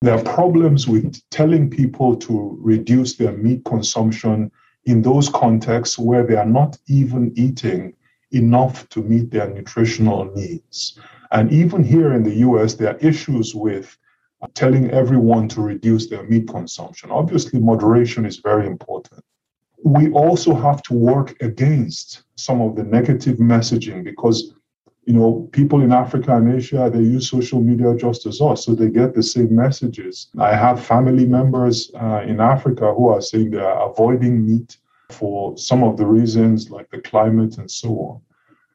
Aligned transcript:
There 0.00 0.14
are 0.14 0.22
problems 0.22 0.86
with 0.86 1.20
telling 1.30 1.68
people 1.68 2.14
to 2.16 2.56
reduce 2.60 3.16
their 3.16 3.32
meat 3.32 3.64
consumption 3.64 4.52
in 4.84 5.02
those 5.02 5.28
contexts 5.28 5.98
where 5.98 6.24
they 6.24 6.36
are 6.36 6.46
not 6.46 6.78
even 6.86 7.32
eating 7.34 7.94
enough 8.30 8.88
to 8.90 9.02
meet 9.02 9.30
their 9.32 9.48
nutritional 9.52 10.24
needs. 10.36 11.00
And 11.32 11.50
even 11.52 11.82
here 11.82 12.12
in 12.12 12.22
the 12.22 12.36
US, 12.46 12.74
there 12.74 12.94
are 12.94 12.98
issues 12.98 13.56
with 13.56 13.98
uh, 14.40 14.46
telling 14.54 14.88
everyone 14.90 15.48
to 15.48 15.60
reduce 15.60 16.08
their 16.08 16.22
meat 16.22 16.46
consumption. 16.46 17.10
Obviously, 17.10 17.58
moderation 17.58 18.24
is 18.24 18.36
very 18.36 18.68
important. 18.68 19.24
We 19.84 20.10
also 20.12 20.54
have 20.54 20.80
to 20.84 20.94
work 20.94 21.34
against 21.42 22.22
some 22.36 22.60
of 22.60 22.76
the 22.76 22.84
negative 22.84 23.38
messaging 23.38 24.04
because 24.04 24.54
you 25.08 25.14
know, 25.14 25.48
people 25.52 25.80
in 25.80 25.90
Africa 25.90 26.36
and 26.36 26.54
Asia, 26.54 26.90
they 26.92 27.00
use 27.00 27.30
social 27.30 27.62
media 27.62 27.96
just 27.96 28.26
as 28.26 28.42
us, 28.42 28.66
so 28.66 28.74
they 28.74 28.90
get 28.90 29.14
the 29.14 29.22
same 29.22 29.56
messages. 29.56 30.28
I 30.38 30.54
have 30.54 30.84
family 30.84 31.24
members 31.24 31.90
uh, 31.94 32.20
in 32.26 32.40
Africa 32.40 32.92
who 32.92 33.08
are 33.08 33.22
saying 33.22 33.52
they 33.52 33.58
are 33.58 33.90
avoiding 33.90 34.44
meat 34.46 34.76
for 35.08 35.56
some 35.56 35.82
of 35.82 35.96
the 35.96 36.04
reasons 36.04 36.68
like 36.68 36.90
the 36.90 37.00
climate 37.00 37.56
and 37.56 37.70
so 37.70 37.88
on. 37.88 38.20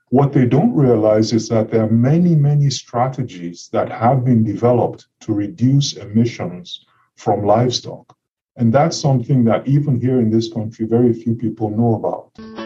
What 0.09 0.33
they 0.33 0.47
don't 0.47 0.73
realize 0.73 1.33
is 1.33 1.49
that 1.49 1.69
there 1.69 1.83
are 1.83 1.91
many, 1.91 2.33
many 2.33 2.71
strategies 2.71 3.69
that 3.71 3.91
have 3.91 4.25
been 4.25 4.43
developed 4.43 5.05
to 5.19 5.33
reduce 5.35 5.93
emissions 5.93 6.83
from 7.15 7.45
livestock. 7.45 8.17
And 8.57 8.73
that's 8.73 8.97
something 8.97 9.43
that 9.43 9.67
even 9.67 10.02
here 10.02 10.19
in 10.19 10.31
this 10.31 10.52
country, 10.52 10.88
very 10.88 11.13
few 11.13 11.35
people 11.35 11.69
know 11.69 11.93
about. 11.93 12.62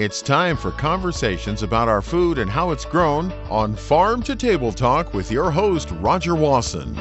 It's 0.00 0.22
time 0.22 0.56
for 0.56 0.70
conversations 0.70 1.62
about 1.62 1.86
our 1.86 2.00
food 2.00 2.38
and 2.38 2.50
how 2.50 2.70
it's 2.70 2.86
grown 2.86 3.30
on 3.50 3.76
Farm 3.76 4.22
to 4.22 4.34
Table 4.34 4.72
Talk 4.72 5.12
with 5.12 5.30
your 5.30 5.50
host, 5.50 5.90
Roger 5.90 6.34
Wasson. 6.34 6.94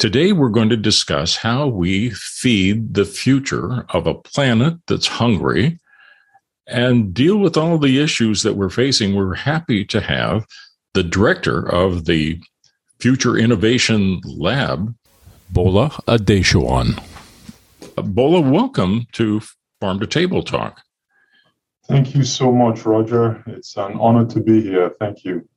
Today, 0.00 0.32
we're 0.32 0.48
going 0.48 0.68
to 0.68 0.76
discuss 0.76 1.36
how 1.36 1.68
we 1.68 2.10
feed 2.10 2.94
the 2.94 3.04
future 3.04 3.86
of 3.90 4.08
a 4.08 4.14
planet 4.14 4.78
that's 4.88 5.06
hungry 5.06 5.78
and 6.66 7.14
deal 7.14 7.36
with 7.36 7.56
all 7.56 7.78
the 7.78 8.00
issues 8.00 8.42
that 8.42 8.54
we're 8.54 8.68
facing. 8.68 9.14
We're 9.14 9.36
happy 9.36 9.84
to 9.84 10.00
have 10.00 10.44
the 10.94 11.04
director 11.04 11.60
of 11.72 12.06
the 12.06 12.40
Future 12.98 13.38
Innovation 13.38 14.20
Lab 14.24 14.92
Bola 15.52 15.90
Adesogan. 16.06 17.02
Bola, 17.96 18.40
welcome 18.40 19.06
to 19.12 19.40
Farm 19.80 19.98
to 19.98 20.06
Table 20.06 20.44
Talk. 20.44 20.80
Thank 21.88 22.14
you 22.14 22.22
so 22.22 22.52
much, 22.52 22.86
Roger. 22.86 23.42
It's 23.48 23.76
an 23.76 23.94
honor 23.98 24.26
to 24.26 24.40
be 24.40 24.62
here. 24.62 24.92
Thank 25.00 25.24
you. 25.24 25.48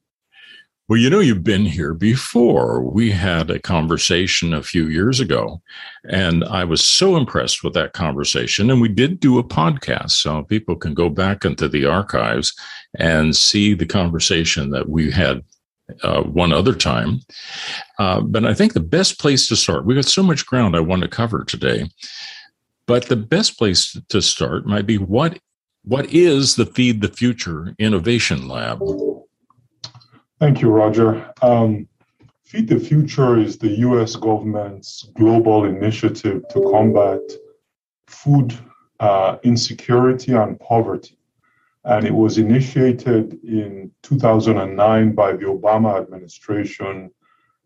Well, 0.89 0.99
you 0.99 1.11
know, 1.11 1.19
you've 1.19 1.43
been 1.43 1.65
here 1.65 1.93
before. 1.93 2.83
We 2.83 3.11
had 3.11 3.51
a 3.51 3.59
conversation 3.59 4.51
a 4.51 4.63
few 4.63 4.87
years 4.87 5.19
ago, 5.19 5.61
and 6.09 6.43
I 6.43 6.63
was 6.63 6.83
so 6.83 7.15
impressed 7.15 7.63
with 7.63 7.73
that 7.75 7.93
conversation. 7.93 8.71
And 8.71 8.81
we 8.81 8.89
did 8.89 9.19
do 9.19 9.37
a 9.37 9.43
podcast, 9.43 10.11
so 10.11 10.41
people 10.41 10.75
can 10.75 10.95
go 10.95 11.07
back 11.07 11.45
into 11.45 11.69
the 11.69 11.85
archives 11.85 12.53
and 12.97 13.35
see 13.35 13.75
the 13.75 13.85
conversation 13.85 14.71
that 14.71 14.89
we 14.89 15.11
had 15.11 15.43
uh, 16.01 16.23
one 16.23 16.53
other 16.53 16.73
time. 16.73 17.19
Uh, 17.99 18.21
but 18.21 18.45
I 18.45 18.53
think 18.53 18.73
the 18.73 18.79
best 18.79 19.19
place 19.19 19.47
to 19.47 19.55
start, 19.55 19.85
we've 19.85 19.97
got 19.97 20.05
so 20.05 20.23
much 20.23 20.45
ground 20.45 20.75
I 20.75 20.79
want 20.79 21.01
to 21.01 21.07
cover 21.07 21.43
today. 21.43 21.89
But 22.85 23.05
the 23.05 23.15
best 23.15 23.57
place 23.57 23.97
to 24.09 24.21
start 24.21 24.65
might 24.65 24.85
be 24.85 24.97
what 24.97 25.39
what 25.85 26.13
is 26.13 26.55
the 26.55 26.65
Feed 26.65 27.01
the 27.01 27.09
Future 27.09 27.75
Innovation 27.77 28.47
Lab? 28.47 28.81
Thank 30.39 30.61
you, 30.61 30.69
Roger. 30.69 31.29
Um, 31.41 31.87
Feed 32.45 32.69
the 32.69 32.79
Future 32.79 33.37
is 33.37 33.57
the 33.57 33.79
US 33.87 34.15
government's 34.15 35.09
global 35.15 35.65
initiative 35.65 36.43
to 36.51 36.61
combat 36.71 37.19
food 38.07 38.57
uh, 39.01 39.37
insecurity 39.43 40.31
and 40.31 40.57
poverty 40.59 41.17
and 41.85 42.05
it 42.05 42.13
was 42.13 42.37
initiated 42.37 43.39
in 43.43 43.91
2009 44.03 45.13
by 45.13 45.33
the 45.33 45.45
Obama 45.45 46.01
administration 46.01 47.11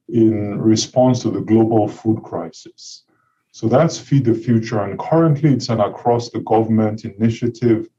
in 0.10 0.60
response 0.60 1.22
to 1.22 1.30
the 1.30 1.42
global 1.42 1.88
food 1.88 2.24
crisis. 2.24 3.04
So 3.52 3.68
that's 3.68 4.00
Feed 4.00 4.26
the 4.26 4.34
Future, 4.34 4.84
and 4.84 5.00
currently 5.00 5.54
it's 5.54 5.70
an 5.70 5.82
across 5.82 6.30
the 6.30 6.40
government 6.42 7.06
initiative 7.06 7.90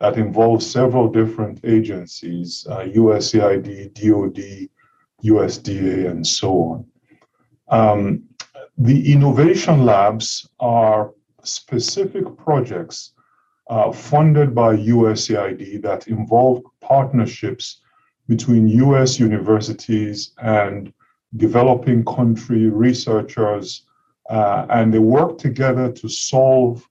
that 0.00 0.16
involves 0.16 0.68
several 0.68 1.08
different 1.08 1.60
agencies 1.64 2.66
uh, 2.68 2.80
USAID, 2.80 3.94
DoD, 3.94 4.68
USDA, 5.24 6.10
and 6.10 6.26
so 6.26 6.50
on. 6.50 6.86
Um, 7.68 8.24
the 8.76 9.12
innovation 9.12 9.86
labs 9.86 10.48
are 10.60 11.12
specific 11.42 12.24
projects 12.36 13.13
uh, 13.68 13.90
funded 13.92 14.54
by 14.54 14.76
USAID 14.76 15.82
that 15.82 16.08
involve 16.08 16.62
partnerships 16.80 17.80
between 18.28 18.68
US 18.68 19.18
universities 19.18 20.32
and 20.38 20.92
developing 21.36 22.04
country 22.04 22.68
researchers, 22.68 23.86
uh, 24.30 24.66
and 24.70 24.92
they 24.92 24.98
work 24.98 25.38
together 25.38 25.90
to 25.92 26.08
solve 26.08 26.88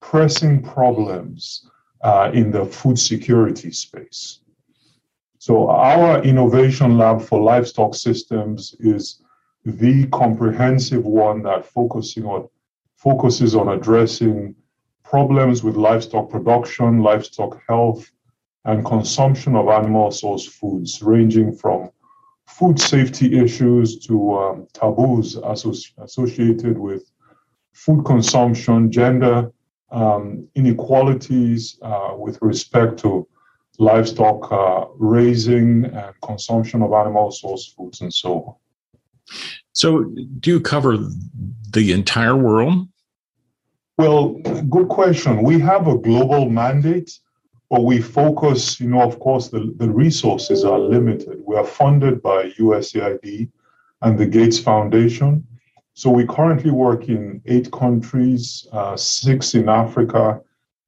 pressing 0.00 0.62
problems 0.62 1.68
uh, 2.02 2.30
in 2.34 2.50
the 2.50 2.64
food 2.64 2.98
security 2.98 3.70
space. 3.70 4.40
So, 5.38 5.68
our 5.70 6.22
innovation 6.22 6.98
lab 6.98 7.20
for 7.22 7.40
livestock 7.40 7.94
systems 7.94 8.74
is 8.78 9.22
the 9.64 10.06
comprehensive 10.08 11.04
one 11.04 11.42
that 11.42 11.64
focusing 11.64 12.24
on 12.26 12.48
focuses 12.96 13.56
on 13.56 13.68
addressing 13.68 14.54
problems 15.12 15.62
with 15.62 15.76
livestock 15.76 16.30
production, 16.30 17.00
livestock 17.02 17.60
health, 17.68 18.10
and 18.64 18.82
consumption 18.82 19.54
of 19.54 19.68
animal 19.68 20.10
source 20.10 20.46
foods, 20.46 21.02
ranging 21.02 21.54
from 21.54 21.90
food 22.46 22.80
safety 22.80 23.38
issues 23.38 23.98
to 24.06 24.14
um, 24.38 24.66
taboos 24.72 25.36
associated 25.98 26.78
with 26.78 27.02
food 27.74 28.02
consumption, 28.06 28.90
gender 28.90 29.52
um, 29.90 30.48
inequalities 30.54 31.78
uh, 31.82 32.12
with 32.16 32.38
respect 32.40 32.98
to 32.98 33.28
livestock 33.78 34.50
uh, 34.50 34.86
raising 34.96 35.84
and 35.84 36.14
consumption 36.22 36.80
of 36.80 36.90
animal 36.94 37.30
source 37.30 37.74
foods, 37.76 38.00
and 38.00 38.14
so 38.14 38.30
on. 38.46 38.54
So, 39.74 40.04
do 40.40 40.50
you 40.50 40.60
cover 40.60 40.96
the 41.70 41.92
entire 41.92 42.36
world? 42.36 42.88
Well, 43.98 44.34
good 44.70 44.88
question. 44.88 45.42
We 45.42 45.58
have 45.60 45.86
a 45.86 45.98
global 45.98 46.48
mandate, 46.48 47.18
but 47.68 47.84
we 47.84 48.00
focus, 48.00 48.80
you 48.80 48.88
know, 48.88 49.02
of 49.02 49.18
course, 49.20 49.48
the, 49.48 49.74
the 49.76 49.90
resources 49.90 50.64
are 50.64 50.78
limited. 50.78 51.42
We 51.46 51.56
are 51.56 51.64
funded 51.64 52.22
by 52.22 52.50
USAID 52.52 53.50
and 54.00 54.18
the 54.18 54.26
Gates 54.26 54.58
Foundation. 54.58 55.46
So 55.94 56.10
we 56.10 56.26
currently 56.26 56.70
work 56.70 57.08
in 57.10 57.42
eight 57.46 57.70
countries, 57.70 58.66
uh, 58.72 58.96
six 58.96 59.54
in 59.54 59.68
Africa, 59.68 60.40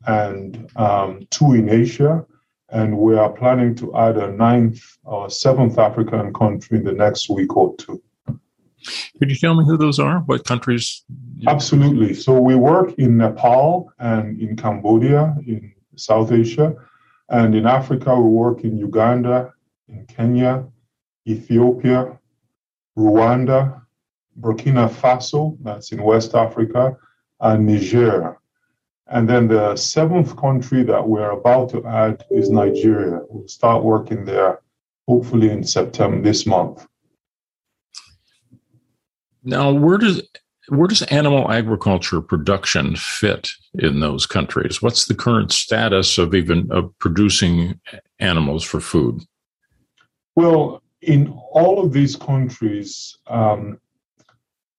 and 0.07 0.71
um, 0.77 1.27
two 1.31 1.53
in 1.53 1.69
Asia. 1.69 2.25
And 2.71 2.99
we 2.99 3.17
are 3.17 3.31
planning 3.31 3.75
to 3.77 3.95
add 3.97 4.17
a 4.17 4.33
ninth 4.33 4.83
or 5.05 5.29
seventh 5.29 5.79
African 5.79 6.33
country 6.33 6.79
in 6.79 6.85
the 6.85 6.93
next 6.93 7.29
week 7.29 7.55
or 7.55 7.77
two. 7.77 8.03
Could 9.19 9.31
you 9.31 9.37
tell 9.37 9.55
me 9.55 9.65
who 9.65 9.77
those 9.77 9.99
are? 9.99 10.21
What 10.21 10.45
countries? 10.45 11.05
Absolutely. 11.47 12.15
So 12.15 12.41
we 12.41 12.55
work 12.55 12.95
in 12.99 13.17
Nepal 13.17 13.93
and 13.99 14.41
in 14.41 14.57
Cambodia 14.57 15.37
in 15.47 15.73
South 15.97 16.33
Asia. 16.33 16.75
And 17.29 17.55
in 17.55 17.67
Africa, 17.67 18.15
we 18.15 18.29
work 18.29 18.65
in 18.65 18.77
Uganda, 18.77 19.53
in 19.89 20.07
Kenya, 20.07 20.65
Ethiopia, 21.27 22.19
Rwanda, 22.99 23.81
Burkina 24.39 24.89
Faso, 24.89 25.57
that's 25.63 25.93
in 25.93 26.03
West 26.03 26.35
Africa, 26.35 26.97
and 27.41 27.67
Niger. 27.67 28.39
And 29.07 29.29
then 29.29 29.49
the 29.49 29.77
seventh 29.77 30.37
country 30.37 30.83
that 30.85 31.07
we're 31.07 31.31
about 31.31 31.71
to 31.71 31.87
add 31.87 32.25
is 32.31 32.51
Nigeria. 32.51 33.21
We'll 33.29 33.49
start 33.49 33.85
working 33.85 34.25
there 34.25 34.61
hopefully 35.07 35.51
in 35.51 35.63
September 35.63 36.23
this 36.23 36.47
month. 36.47 36.87
Now, 39.45 39.73
where 39.73 39.99
does 39.99 40.23
where 40.69 40.89
does 40.89 41.03
animal 41.03 41.53
agriculture 41.53 42.23
production 42.23 42.97
fit 42.97 43.51
in 43.75 44.01
those 44.01 44.25
countries? 44.25 44.81
What's 44.81 45.05
the 45.05 45.15
current 45.15 45.53
status 45.53 46.17
of 46.17 46.35
even 46.35 46.71
of 46.73 46.91
producing 46.99 47.79
animals 48.19 48.65
for 48.65 48.81
food? 48.81 49.21
Well, 50.37 50.83
in 51.03 51.29
all 51.53 51.85
of 51.85 51.93
these 51.93 52.17
countries, 52.17 53.17
um, 53.27 53.79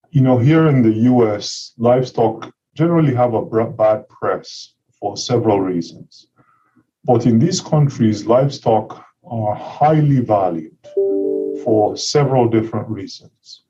you 0.10 0.22
know, 0.22 0.40
here 0.40 0.68
in 0.68 0.82
the 0.82 0.94
US, 1.12 1.74
livestock 1.78 2.52
generally 2.74 3.14
have 3.14 3.36
a 3.36 3.46
bad 3.66 4.10
press 4.10 4.74
for 5.00 5.16
several 5.16 5.62
reasons. 5.62 6.28
But 7.04 7.28
in 7.28 7.38
these 7.38 7.62
countries, 7.62 8.26
livestock 8.26 9.06
are 9.24 9.56
highly 9.56 10.20
valued 10.22 10.76
for 11.64 11.96
several 11.96 12.50
different 12.50 12.90
reasons. 12.90 13.65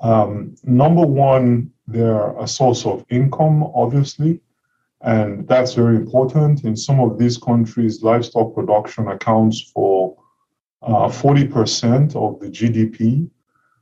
Um, 0.00 0.54
number 0.64 1.06
one, 1.06 1.70
they're 1.86 2.36
a 2.38 2.46
source 2.46 2.86
of 2.86 3.04
income, 3.10 3.64
obviously, 3.74 4.40
and 5.02 5.46
that's 5.48 5.74
very 5.74 5.96
important. 5.96 6.64
In 6.64 6.76
some 6.76 7.00
of 7.00 7.18
these 7.18 7.38
countries, 7.38 8.02
livestock 8.02 8.54
production 8.54 9.08
accounts 9.08 9.70
for 9.74 10.16
uh, 10.82 11.08
40% 11.08 12.16
of 12.16 12.40
the 12.40 12.48
GDP. 12.48 13.28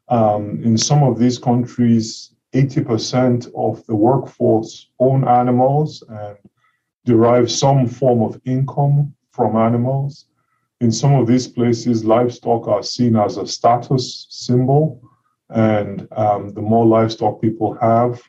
Um, 0.08 0.62
in 0.64 0.76
some 0.78 1.02
of 1.02 1.18
these 1.18 1.38
countries, 1.38 2.34
80% 2.54 3.50
of 3.54 3.84
the 3.86 3.94
workforce 3.94 4.88
own 4.98 5.26
animals 5.28 6.02
and 6.08 6.36
derive 7.04 7.50
some 7.50 7.86
form 7.86 8.22
of 8.22 8.40
income 8.44 9.14
from 9.32 9.56
animals. 9.56 10.26
In 10.80 10.90
some 10.90 11.14
of 11.14 11.26
these 11.26 11.46
places, 11.46 12.04
livestock 12.04 12.68
are 12.68 12.82
seen 12.82 13.16
as 13.16 13.36
a 13.36 13.46
status 13.46 14.26
symbol, 14.30 15.02
and 15.50 16.06
um, 16.12 16.50
the 16.50 16.60
more 16.60 16.86
livestock 16.86 17.40
people 17.40 17.74
have, 17.80 18.22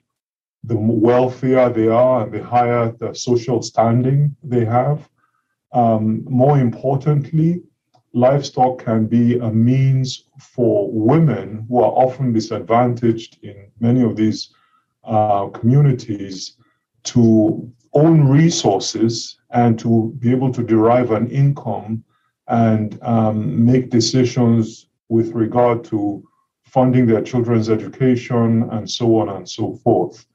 the 0.64 0.78
wealthier 0.78 1.70
they 1.70 1.88
are 1.88 2.24
and 2.24 2.32
the 2.32 2.44
higher 2.44 2.92
the 3.00 3.14
social 3.14 3.62
standing 3.62 4.36
they 4.44 4.66
have. 4.66 5.10
Um, 5.72 6.24
more 6.26 6.60
importantly, 6.60 7.62
livestock 8.14 8.84
can 8.84 9.06
be 9.06 9.38
a 9.38 9.52
means 9.52 10.26
for 10.40 10.90
women 10.92 11.66
who 11.70 11.80
are 11.80 11.92
often 11.92 12.34
disadvantaged 12.34 13.38
in 13.44 13.72
many 13.80 14.02
of 14.02 14.16
these 14.16 14.50
uh, 15.04 15.48
communities 15.48 16.58
to 17.04 17.72
own 17.94 18.28
resources 18.28 19.38
and 19.52 19.80
to 19.80 20.14
be 20.20 20.32
able 20.32 20.52
to 20.52 20.64
derive 20.64 21.12
an 21.12 21.30
income 21.30 22.04
and 22.48 23.00
um, 23.02 23.66
make 23.66 23.90
decisions 23.90 24.88
with 25.08 25.32
regard 25.32 25.84
to 25.84 26.24
funding 26.72 27.08
their 27.08 27.22
children's 27.22 27.70
education 27.70 28.70
and 28.72 28.90
so 28.90 29.18
on 29.18 29.30
and 29.30 29.50
so 29.50 29.76
forth. 29.84 30.26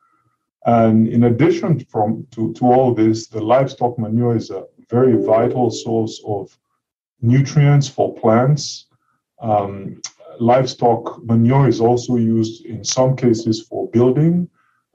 And 0.66 1.08
in 1.08 1.24
addition 1.24 1.78
from, 1.84 2.26
to, 2.32 2.52
to 2.54 2.64
all 2.64 2.94
this, 2.94 3.28
the 3.28 3.40
livestock 3.40 3.98
manure 3.98 4.36
is 4.36 4.50
a 4.50 4.64
very 4.90 5.22
vital 5.24 5.70
source 5.70 6.22
of 6.26 6.56
nutrients 7.20 7.88
for 7.88 8.14
plants. 8.14 8.86
Um, 9.40 10.00
livestock 10.40 11.22
manure 11.22 11.68
is 11.68 11.80
also 11.80 12.16
used 12.16 12.64
in 12.64 12.82
some 12.82 13.14
cases 13.14 13.66
for 13.68 13.90
building 13.90 14.48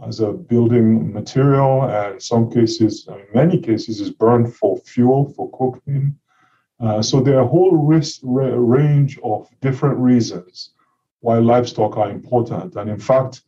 as 0.05 0.21
a 0.21 0.31
building 0.31 1.11
material, 1.11 1.83
and 1.83 2.13
in 2.15 2.19
some 2.19 2.49
cases, 2.49 3.07
in 3.07 3.25
many 3.33 3.59
cases, 3.59 3.99
is 3.99 4.11
burned 4.11 4.53
for 4.55 4.77
fuel 4.77 5.33
for 5.35 5.51
cooking. 5.51 6.17
Uh, 6.79 7.01
so 7.01 7.19
there 7.19 7.37
are 7.37 7.43
a 7.43 7.47
whole 7.47 7.75
risk, 7.75 8.21
range 8.23 9.19
of 9.23 9.49
different 9.59 9.97
reasons 9.97 10.71
why 11.21 11.37
livestock 11.37 11.97
are 11.97 12.09
important. 12.09 12.75
And 12.75 12.89
in 12.89 12.99
fact, 12.99 13.41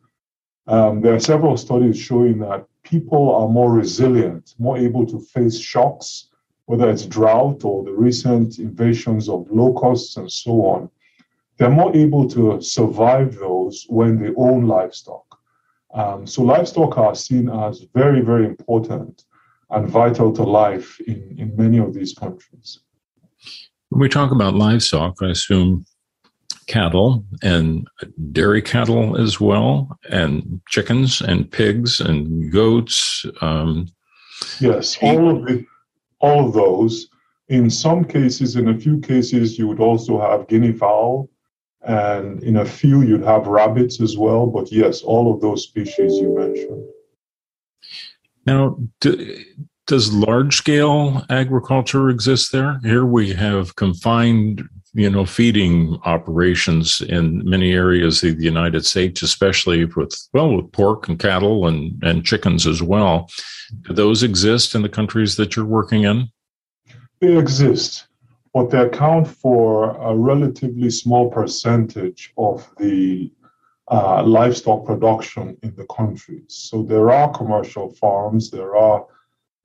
um, 0.68 1.02
there 1.02 1.14
are 1.14 1.20
several 1.20 1.58
studies 1.58 1.98
showing 1.98 2.40
that 2.40 2.66
people 2.84 3.34
are 3.36 3.48
more 3.48 3.72
resilient, 3.72 4.54
more 4.60 4.78
able 4.78 5.06
to 5.08 5.20
face 5.20 5.60
shocks 5.60 6.30
whether 6.72 6.90
it's 6.90 7.06
drought 7.06 7.66
or 7.66 7.84
the 7.84 7.92
recent 7.92 8.58
invasions 8.58 9.28
of 9.28 9.46
locusts 9.52 10.16
and 10.16 10.32
so 10.32 10.52
on, 10.66 10.90
they're 11.58 11.70
more 11.70 11.94
able 11.94 12.26
to 12.30 12.62
survive 12.62 13.36
those 13.36 13.86
when 13.90 14.18
they 14.18 14.32
own 14.38 14.66
livestock. 14.68 15.26
Um, 15.94 16.26
so 16.26 16.42
livestock 16.44 16.98
are 16.98 17.14
seen 17.14 17.50
as 17.50 17.86
very, 17.94 18.22
very 18.22 18.46
important 18.46 19.26
and 19.70 19.86
vital 19.90 20.32
to 20.32 20.44
life 20.44 20.98
in, 21.02 21.36
in 21.38 21.54
many 21.58 21.78
of 21.78 21.94
these 21.94 22.14
countries. 22.14 22.80
When 23.90 24.00
we 24.00 24.08
talk 24.08 24.32
about 24.32 24.54
livestock, 24.54 25.18
I 25.22 25.32
assume 25.32 25.86
cattle 26.72 27.26
and 27.44 27.86
dairy 28.32 28.62
cattle 28.62 29.18
as 29.18 29.42
well, 29.42 30.00
and 30.10 30.62
chickens 30.70 31.20
and 31.20 31.52
pigs 31.52 32.00
and 32.00 32.50
goats. 32.52 33.26
Um, 33.42 33.88
yes, 34.62 34.98
all 35.02 35.30
of 35.30 35.46
the 35.46 35.66
all 36.20 36.48
of 36.48 36.54
those. 36.54 37.08
In 37.50 37.70
some 37.70 38.06
cases, 38.06 38.56
in 38.56 38.70
a 38.70 38.80
few 38.80 39.02
cases, 39.02 39.60
you 39.60 39.68
would 39.68 39.82
also 39.82 40.22
have 40.22 40.48
guinea 40.48 40.72
fowl, 40.72 41.30
and 41.82 42.42
in 42.42 42.56
a 42.56 42.66
few, 42.66 43.02
you'd 43.02 43.24
have 43.24 43.48
rabbits 43.48 44.00
as 44.00 44.18
well. 44.18 44.48
But 44.48 44.72
yes, 44.72 45.02
all 45.02 45.34
of 45.34 45.42
those 45.42 45.64
species 45.64 46.18
you 46.18 46.34
mentioned. 46.34 46.86
Now, 48.46 48.78
do, 49.02 49.44
does 49.88 50.14
large 50.14 50.56
scale 50.56 51.26
agriculture 51.30 52.10
exist 52.10 52.54
there? 52.54 52.80
Here 52.82 53.06
we 53.06 53.34
have 53.34 53.76
confined 53.76 54.64
you 54.94 55.10
know 55.10 55.26
feeding 55.26 55.98
operations 56.04 57.02
in 57.02 57.48
many 57.50 57.74
areas 57.74 58.24
of 58.24 58.38
the 58.38 58.44
United 58.44 58.86
States, 58.86 59.22
especially 59.22 59.86
with 59.86 60.16
well 60.34 60.56
with 60.56 60.72
pork 60.72 61.08
and 61.08 61.20
cattle 61.20 61.68
and 61.68 62.02
and 62.04 62.26
chickens 62.26 62.68
as 62.68 62.84
well. 62.84 63.30
Do 63.82 63.94
those 63.94 64.24
exist 64.24 64.76
in 64.76 64.82
the 64.82 64.90
countries 64.90 65.36
that 65.38 65.56
you're 65.56 65.66
working 65.66 66.04
in? 66.04 66.30
They 67.20 67.38
exist, 67.38 68.08
but 68.54 68.70
they 68.70 68.80
account 68.80 69.28
for 69.28 69.92
a 70.02 70.16
relatively 70.16 70.90
small 70.90 71.30
percentage 71.30 72.34
of 72.38 72.70
the 72.78 73.32
uh, 73.90 74.24
livestock 74.24 74.86
production 74.86 75.58
in 75.64 75.76
the 75.76 75.86
countries. 75.86 76.46
So 76.48 76.84
there 76.84 77.12
are 77.12 77.32
commercial 77.32 77.94
farms. 77.94 78.50
There 78.50 78.76
are, 78.76 79.06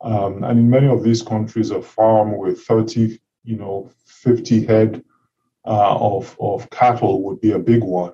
um, 0.00 0.44
and 0.44 0.58
in 0.58 0.70
many 0.70 0.88
of 0.88 1.02
these 1.02 1.22
countries, 1.22 1.70
a 1.70 1.80
farm 1.80 2.36
with 2.36 2.60
30, 2.62 3.20
you 3.44 3.56
know, 3.56 3.90
50 4.04 4.66
head 4.66 5.04
uh, 5.66 5.96
of, 5.96 6.36
of 6.40 6.68
cattle 6.70 7.22
would 7.22 7.40
be 7.40 7.52
a 7.52 7.58
big 7.58 7.82
one. 7.82 8.12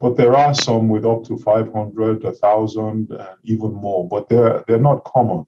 But 0.00 0.16
there 0.16 0.36
are 0.36 0.54
some 0.54 0.88
with 0.88 1.06
up 1.06 1.24
to 1.24 1.38
500, 1.38 2.22
1,000, 2.22 3.10
and 3.10 3.28
even 3.44 3.72
more, 3.72 4.06
but 4.08 4.28
they're, 4.28 4.64
they're 4.66 4.78
not 4.78 5.04
common. 5.04 5.46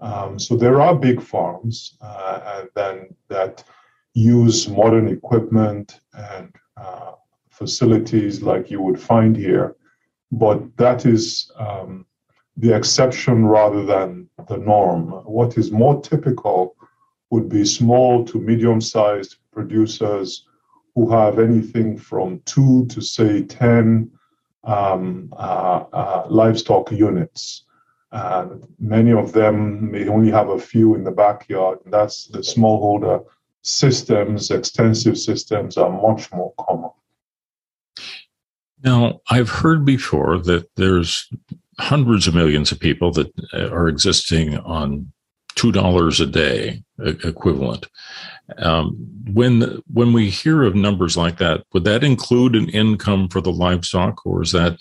Um, 0.00 0.38
so 0.38 0.56
there 0.56 0.80
are 0.80 0.94
big 0.94 1.22
farms 1.22 1.96
uh, 2.00 2.64
then 2.74 3.14
that 3.28 3.64
use 4.12 4.68
modern 4.68 5.08
equipment 5.08 6.00
and 6.12 6.54
uh, 6.76 7.12
facilities 7.50 8.42
like 8.42 8.70
you 8.70 8.80
would 8.80 9.00
find 9.00 9.36
here, 9.36 9.76
but 10.30 10.76
that 10.76 11.06
is 11.06 11.50
um, 11.56 12.06
the 12.56 12.74
exception 12.74 13.46
rather 13.46 13.84
than 13.84 14.28
the 14.48 14.56
norm. 14.56 15.10
What 15.24 15.56
is 15.58 15.72
more 15.72 16.00
typical 16.00 16.76
would 17.30 17.48
be 17.48 17.64
small 17.64 18.24
to 18.26 18.38
medium-sized 18.38 19.36
producers 19.52 20.46
who 20.94 21.10
have 21.10 21.38
anything 21.38 21.96
from 21.98 22.40
two 22.44 22.86
to 22.86 23.00
say 23.00 23.42
10 23.42 24.10
um, 24.64 25.32
uh, 25.36 25.84
uh, 25.92 26.26
livestock 26.28 26.90
units. 26.92 27.64
Many 28.78 29.12
of 29.12 29.32
them 29.32 29.90
may 29.90 30.08
only 30.08 30.30
have 30.30 30.48
a 30.48 30.58
few 30.58 30.94
in 30.94 31.04
the 31.04 31.10
backyard. 31.10 31.78
That's 31.86 32.26
the 32.26 32.38
smallholder 32.38 33.24
systems, 33.62 34.50
extensive 34.50 35.18
systems 35.18 35.76
are 35.76 35.90
much 35.90 36.30
more 36.32 36.52
common. 36.58 36.90
Now, 38.84 39.20
I've 39.30 39.48
heard 39.48 39.84
before 39.84 40.38
that 40.38 40.68
there's 40.76 41.28
hundreds 41.78 42.28
of 42.28 42.34
millions 42.34 42.70
of 42.70 42.78
people 42.78 43.10
that 43.12 43.32
are 43.54 43.88
existing 43.88 44.58
on 44.58 45.12
$2 45.72 46.20
a 46.20 46.26
day 46.26 46.82
equivalent. 47.24 47.86
Um, 48.58 48.90
when 49.32 49.82
when 49.92 50.12
we 50.12 50.28
hear 50.28 50.62
of 50.62 50.74
numbers 50.74 51.16
like 51.16 51.38
that, 51.38 51.64
would 51.72 51.84
that 51.84 52.04
include 52.04 52.54
an 52.54 52.68
income 52.68 53.28
for 53.28 53.40
the 53.40 53.52
livestock, 53.52 54.26
or 54.26 54.42
is 54.42 54.52
that 54.52 54.78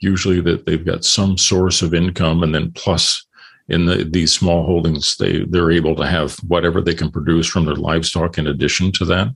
usually 0.00 0.40
that 0.42 0.66
they've 0.66 0.84
got 0.84 1.04
some 1.04 1.38
source 1.38 1.80
of 1.80 1.94
income, 1.94 2.42
and 2.42 2.54
then 2.54 2.70
plus 2.72 3.26
in 3.68 3.86
the, 3.86 4.04
these 4.04 4.32
small 4.32 4.64
holdings, 4.64 5.16
they 5.16 5.44
they're 5.44 5.70
able 5.70 5.96
to 5.96 6.06
have 6.06 6.36
whatever 6.46 6.80
they 6.80 6.94
can 6.94 7.10
produce 7.10 7.46
from 7.46 7.64
their 7.64 7.76
livestock 7.76 8.36
in 8.36 8.46
addition 8.46 8.92
to 8.92 9.04
that? 9.06 9.28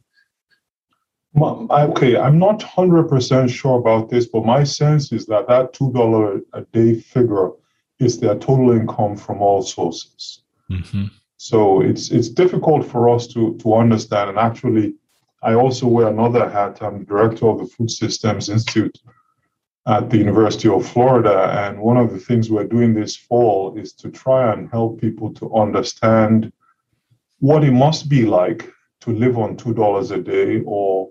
Okay, 1.35 2.19
I'm 2.19 2.39
not 2.39 2.63
hundred 2.63 3.09
percent 3.09 3.51
sure 3.51 3.79
about 3.79 4.11
this, 4.11 4.27
but 4.27 4.45
my 4.45 4.65
sense 4.65 5.13
is 5.13 5.25
that 5.27 5.49
that 5.49 5.73
two 5.73 5.91
dollar 5.93 6.41
a 6.53 6.61
day 6.73 6.95
figure 6.95 7.53
is 7.99 8.21
their 8.21 8.35
total 8.35 8.73
income 8.73 9.17
from 9.17 9.41
all 9.41 9.63
sources. 9.63 10.42
Mm-hmm. 10.73 11.05
So 11.37 11.81
it's 11.83 12.11
it's 12.11 12.29
difficult 12.29 12.87
for 12.87 13.09
us 13.09 13.26
to 13.29 13.57
to 13.62 13.75
understand. 13.75 14.31
And 14.31 14.38
actually, 14.38 14.95
I 15.43 15.55
also 15.55 15.87
wear 15.87 16.09
another 16.09 16.49
hat. 16.49 16.83
I'm 16.83 17.05
director 17.05 17.49
of 17.49 17.59
the 17.59 17.67
Food 17.67 17.91
Systems 17.91 18.49
Institute 18.49 18.97
at 19.87 20.09
the 20.09 20.19
University 20.19 20.69
of 20.69 20.88
Florida, 20.88 21.37
and 21.67 21.81
one 21.81 21.97
of 21.97 22.12
the 22.12 22.19
things 22.19 22.49
we're 22.49 22.75
doing 22.76 22.95
this 22.95 23.17
fall 23.17 23.76
is 23.76 23.93
to 23.95 24.11
try 24.11 24.52
and 24.52 24.71
help 24.71 25.00
people 25.00 25.35
to 25.35 25.52
understand 25.55 26.52
what 27.41 27.64
it 27.64 27.73
must 27.73 28.09
be 28.09 28.25
like 28.25 28.73
to 29.00 29.11
live 29.11 29.37
on 29.37 29.57
two 29.57 29.75
dollars 29.75 30.12
a 30.12 30.19
day 30.19 30.62
or 30.64 31.11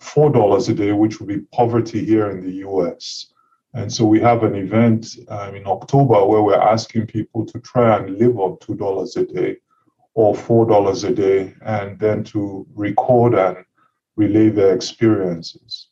four 0.00 0.30
dollars 0.30 0.68
a 0.68 0.74
day, 0.74 0.92
which 0.92 1.18
would 1.18 1.28
be 1.28 1.40
poverty 1.56 2.04
here 2.04 2.30
in 2.30 2.44
the 2.44 2.56
U.S. 2.68 3.31
And 3.74 3.92
so 3.92 4.04
we 4.04 4.20
have 4.20 4.42
an 4.42 4.54
event 4.54 5.16
um, 5.28 5.54
in 5.54 5.66
October 5.66 6.24
where 6.26 6.42
we're 6.42 6.60
asking 6.60 7.06
people 7.06 7.46
to 7.46 7.58
try 7.60 7.96
and 7.96 8.18
live 8.18 8.38
on 8.38 8.56
$2 8.58 9.16
a 9.16 9.24
day 9.32 9.56
or 10.14 10.34
$4 10.34 11.08
a 11.08 11.14
day 11.14 11.54
and 11.62 11.98
then 11.98 12.22
to 12.24 12.66
record 12.74 13.34
and 13.34 13.64
relay 14.16 14.50
their 14.50 14.74
experiences. 14.74 15.88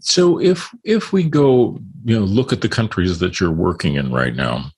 So 0.00 0.40
if 0.40 0.70
if 0.84 1.12
we 1.12 1.24
go, 1.24 1.78
you 2.04 2.18
know, 2.18 2.24
look 2.24 2.52
at 2.52 2.60
the 2.60 2.68
countries 2.68 3.18
that 3.18 3.40
you're 3.40 3.50
working 3.50 3.94
in 3.94 4.12
right 4.12 4.34
now, 4.34 4.70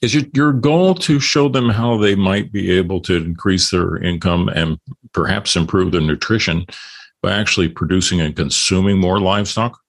is 0.00 0.14
it 0.14 0.36
your 0.36 0.52
goal 0.52 0.94
to 0.96 1.18
show 1.18 1.48
them 1.48 1.68
how 1.68 1.96
they 1.96 2.14
might 2.14 2.52
be 2.52 2.70
able 2.70 3.00
to 3.00 3.16
increase 3.16 3.70
their 3.70 3.96
income 3.96 4.48
and 4.48 4.78
perhaps 5.12 5.56
improve 5.56 5.92
their 5.92 6.00
nutrition 6.00 6.66
by 7.22 7.32
actually 7.32 7.68
producing 7.68 8.20
and 8.20 8.36
consuming 8.36 8.98
more 8.98 9.20
livestock? 9.20 9.80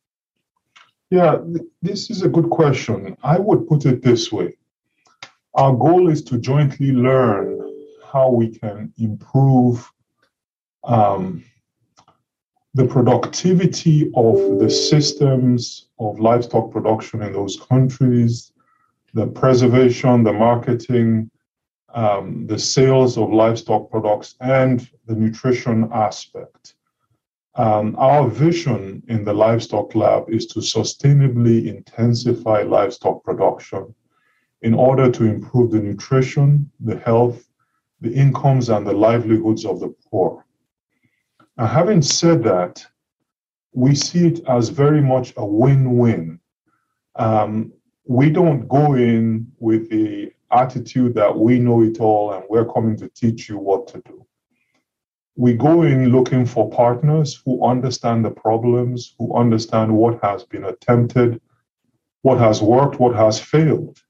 Yeah, 1.10 1.38
this 1.82 2.10
is 2.10 2.22
a 2.22 2.30
good 2.30 2.50
question. 2.50 3.18
I 3.24 3.40
would 3.40 3.68
put 3.68 3.86
it 3.86 4.04
this 4.04 4.32
way 4.32 4.56
Our 5.56 5.76
goal 5.76 6.10
is 6.10 6.22
to 6.24 6.38
jointly 6.38 6.92
learn 6.92 7.60
how 8.12 8.30
we 8.30 8.50
can 8.50 8.94
improve 8.98 9.92
um, 10.84 11.44
the 12.76 12.86
productivity 12.86 14.12
of 14.16 14.60
the 14.60 14.70
systems 14.70 15.88
of 16.00 16.20
livestock 16.20 16.72
production 16.72 17.22
in 17.24 17.34
those 17.34 17.60
countries, 17.60 18.52
the 19.14 19.28
preservation, 19.28 20.24
the 20.24 20.34
marketing, 20.34 21.30
um, 21.94 22.46
the 22.46 22.60
sales 22.60 23.18
of 23.18 23.32
livestock 23.32 23.90
products, 23.90 24.36
and 24.40 24.88
the 25.08 25.16
nutrition 25.16 25.90
aspect. 25.92 26.76
Um, 27.56 27.96
our 27.98 28.28
vision 28.28 29.04
in 29.08 29.24
the 29.26 29.34
livestock 29.34 29.96
lab 29.96 30.30
is 30.30 30.46
to 30.48 30.60
sustainably 30.60 31.68
intensify 31.68 32.62
livestock 32.62 33.24
production 33.24 33.94
in 34.62 34.74
order 34.74 35.10
to 35.12 35.26
improve 35.26 35.72
the 35.72 35.80
nutrition, 35.80 36.70
the 36.80 36.98
health, 37.00 37.48
the 38.02 38.14
incomes, 38.14 38.70
and 38.70 38.86
the 38.86 38.94
livelihoods 38.94 39.66
of 39.66 39.80
the 39.80 39.94
poor. 40.10 40.46
Now, 41.58 41.66
having 41.68 42.02
said 42.02 42.44
that, 42.44 42.86
we 43.74 43.96
see 43.96 44.28
it 44.28 44.42
as 44.48 44.70
very 44.70 45.02
much 45.02 45.34
a 45.38 45.46
win 45.46 45.98
win. 45.98 46.40
Um, 47.16 47.74
we 48.06 48.30
don't 48.30 48.68
go 48.68 48.94
in 48.94 49.52
with 49.60 49.90
the 49.90 50.32
attitude 50.52 51.14
that 51.16 51.36
we 51.38 51.60
know 51.60 51.84
it 51.84 52.00
all 52.00 52.34
and 52.34 52.44
we're 52.50 52.66
coming 52.66 52.98
to 52.98 53.10
teach 53.10 53.50
you 53.50 53.58
what 53.58 53.88
to 53.88 54.02
do 54.06 54.26
we 55.40 55.54
go 55.54 55.84
in 55.84 56.10
looking 56.10 56.46
for 56.46 56.70
partners 56.70 57.42
who 57.46 57.66
understand 57.66 58.26
the 58.26 58.30
problems, 58.30 59.16
who 59.18 59.34
understand 59.34 59.90
what 59.90 60.22
has 60.22 60.44
been 60.44 60.66
attempted, 60.66 61.40
what 62.24 62.38
has 62.38 62.62
worked, 62.62 63.00
what 63.00 63.16
has 63.16 63.40
failed. 63.40 64.02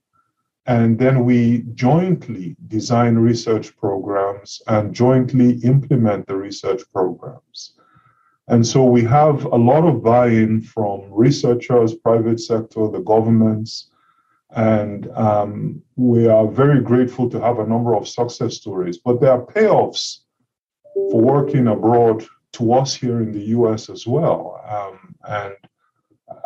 And 0.65 0.97
then 0.97 1.25
we 1.25 1.65
jointly 1.75 2.55
design 2.67 3.13
research 3.13 3.77
programs 3.77 4.59
and 4.65 4.91
jointly 4.91 5.59
implement 5.59 6.25
the 6.25 6.35
research 6.35 6.81
programs. 6.91 7.73
And 8.47 8.65
so 8.65 8.83
we 8.85 9.03
have 9.03 9.45
a 9.45 9.55
lot 9.71 9.87
of 9.87 10.01
buy 10.01 10.29
in 10.29 10.61
from 10.61 11.01
researchers, 11.11 11.93
private 11.93 12.39
sector, 12.39 12.89
the 12.89 13.03
governments. 13.05 13.91
And 14.49 15.07
um, 15.11 15.83
we 15.95 16.27
are 16.27 16.47
very 16.47 16.81
grateful 16.81 17.29
to 17.29 17.39
have 17.39 17.59
a 17.59 17.67
number 17.67 17.93
of 17.95 18.07
success 18.07 18.55
stories. 18.55 18.97
But 18.97 19.21
there 19.21 19.33
are 19.33 19.45
payoffs 19.45 20.21
for 21.11 21.21
working 21.21 21.67
abroad 21.67 22.25
to 22.53 22.73
us 22.73 22.93
here 22.93 23.21
in 23.21 23.31
the 23.31 23.45
US 23.57 23.89
as 23.89 24.05
well. 24.05 24.61
Um, 24.67 25.15
and 25.27 25.53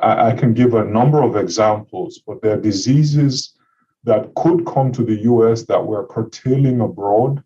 I, 0.02 0.32
I, 0.32 0.36
can 0.36 0.54
give 0.54 0.74
a 0.74 0.84
number 0.84 1.22
of 1.22 1.36
examples, 1.36 2.22
but 2.26 2.42
there 2.42 2.54
are 2.58 2.62
diseases 2.62 3.56
that 4.04 4.34
could 4.36 4.66
come 4.66 4.92
to 4.92 5.04
the 5.04 5.22
US 5.32 5.64
that 5.64 5.86
we're 5.86 6.08
curtailing 6.08 6.82
abroad. 6.82 7.44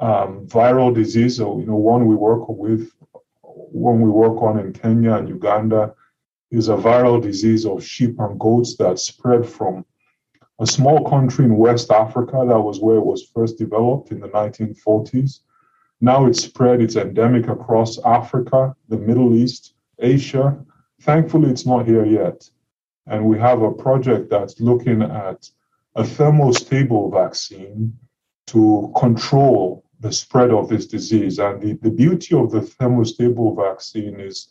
Um, 0.00 0.46
viral 0.46 0.92
disease, 0.94 1.40
or 1.40 1.60
you 1.60 1.66
know, 1.66 1.76
one 1.76 2.06
we 2.06 2.16
work 2.16 2.48
with, 2.48 2.90
one 3.42 4.00
we 4.00 4.10
work 4.10 4.42
on 4.42 4.58
in 4.58 4.72
Kenya 4.72 5.14
and 5.14 5.28
Uganda, 5.28 5.94
is 6.50 6.68
a 6.68 6.76
viral 6.76 7.22
disease 7.22 7.64
of 7.64 7.84
sheep 7.84 8.18
and 8.18 8.38
goats 8.38 8.76
that 8.76 8.98
spread 8.98 9.46
from 9.46 9.84
a 10.60 10.66
small 10.66 11.08
country 11.08 11.44
in 11.44 11.56
West 11.56 11.90
Africa. 11.90 12.44
That 12.46 12.60
was 12.60 12.80
where 12.80 12.96
it 12.96 13.06
was 13.06 13.30
first 13.34 13.58
developed 13.58 14.10
in 14.10 14.20
the 14.20 14.28
1940s 14.28 15.40
now 16.02 16.26
it's 16.26 16.42
spread, 16.42 16.82
it's 16.82 16.96
endemic 16.96 17.46
across 17.46 17.98
Africa, 18.04 18.74
the 18.88 18.98
Middle 18.98 19.36
East, 19.36 19.74
Asia. 20.00 20.58
Thankfully, 21.00 21.48
it's 21.48 21.64
not 21.64 21.86
here 21.86 22.04
yet. 22.04 22.50
And 23.06 23.24
we 23.24 23.38
have 23.38 23.62
a 23.62 23.70
project 23.70 24.28
that's 24.28 24.60
looking 24.60 25.00
at 25.00 25.48
a 25.94 26.02
thermostable 26.02 27.12
vaccine 27.12 27.96
to 28.48 28.92
control 28.96 29.84
the 30.00 30.10
spread 30.10 30.50
of 30.50 30.68
this 30.68 30.86
disease. 30.86 31.38
And 31.38 31.62
the, 31.62 31.74
the 31.74 31.90
beauty 31.90 32.34
of 32.36 32.50
the 32.50 32.60
thermostable 32.60 33.54
vaccine 33.54 34.18
is 34.18 34.48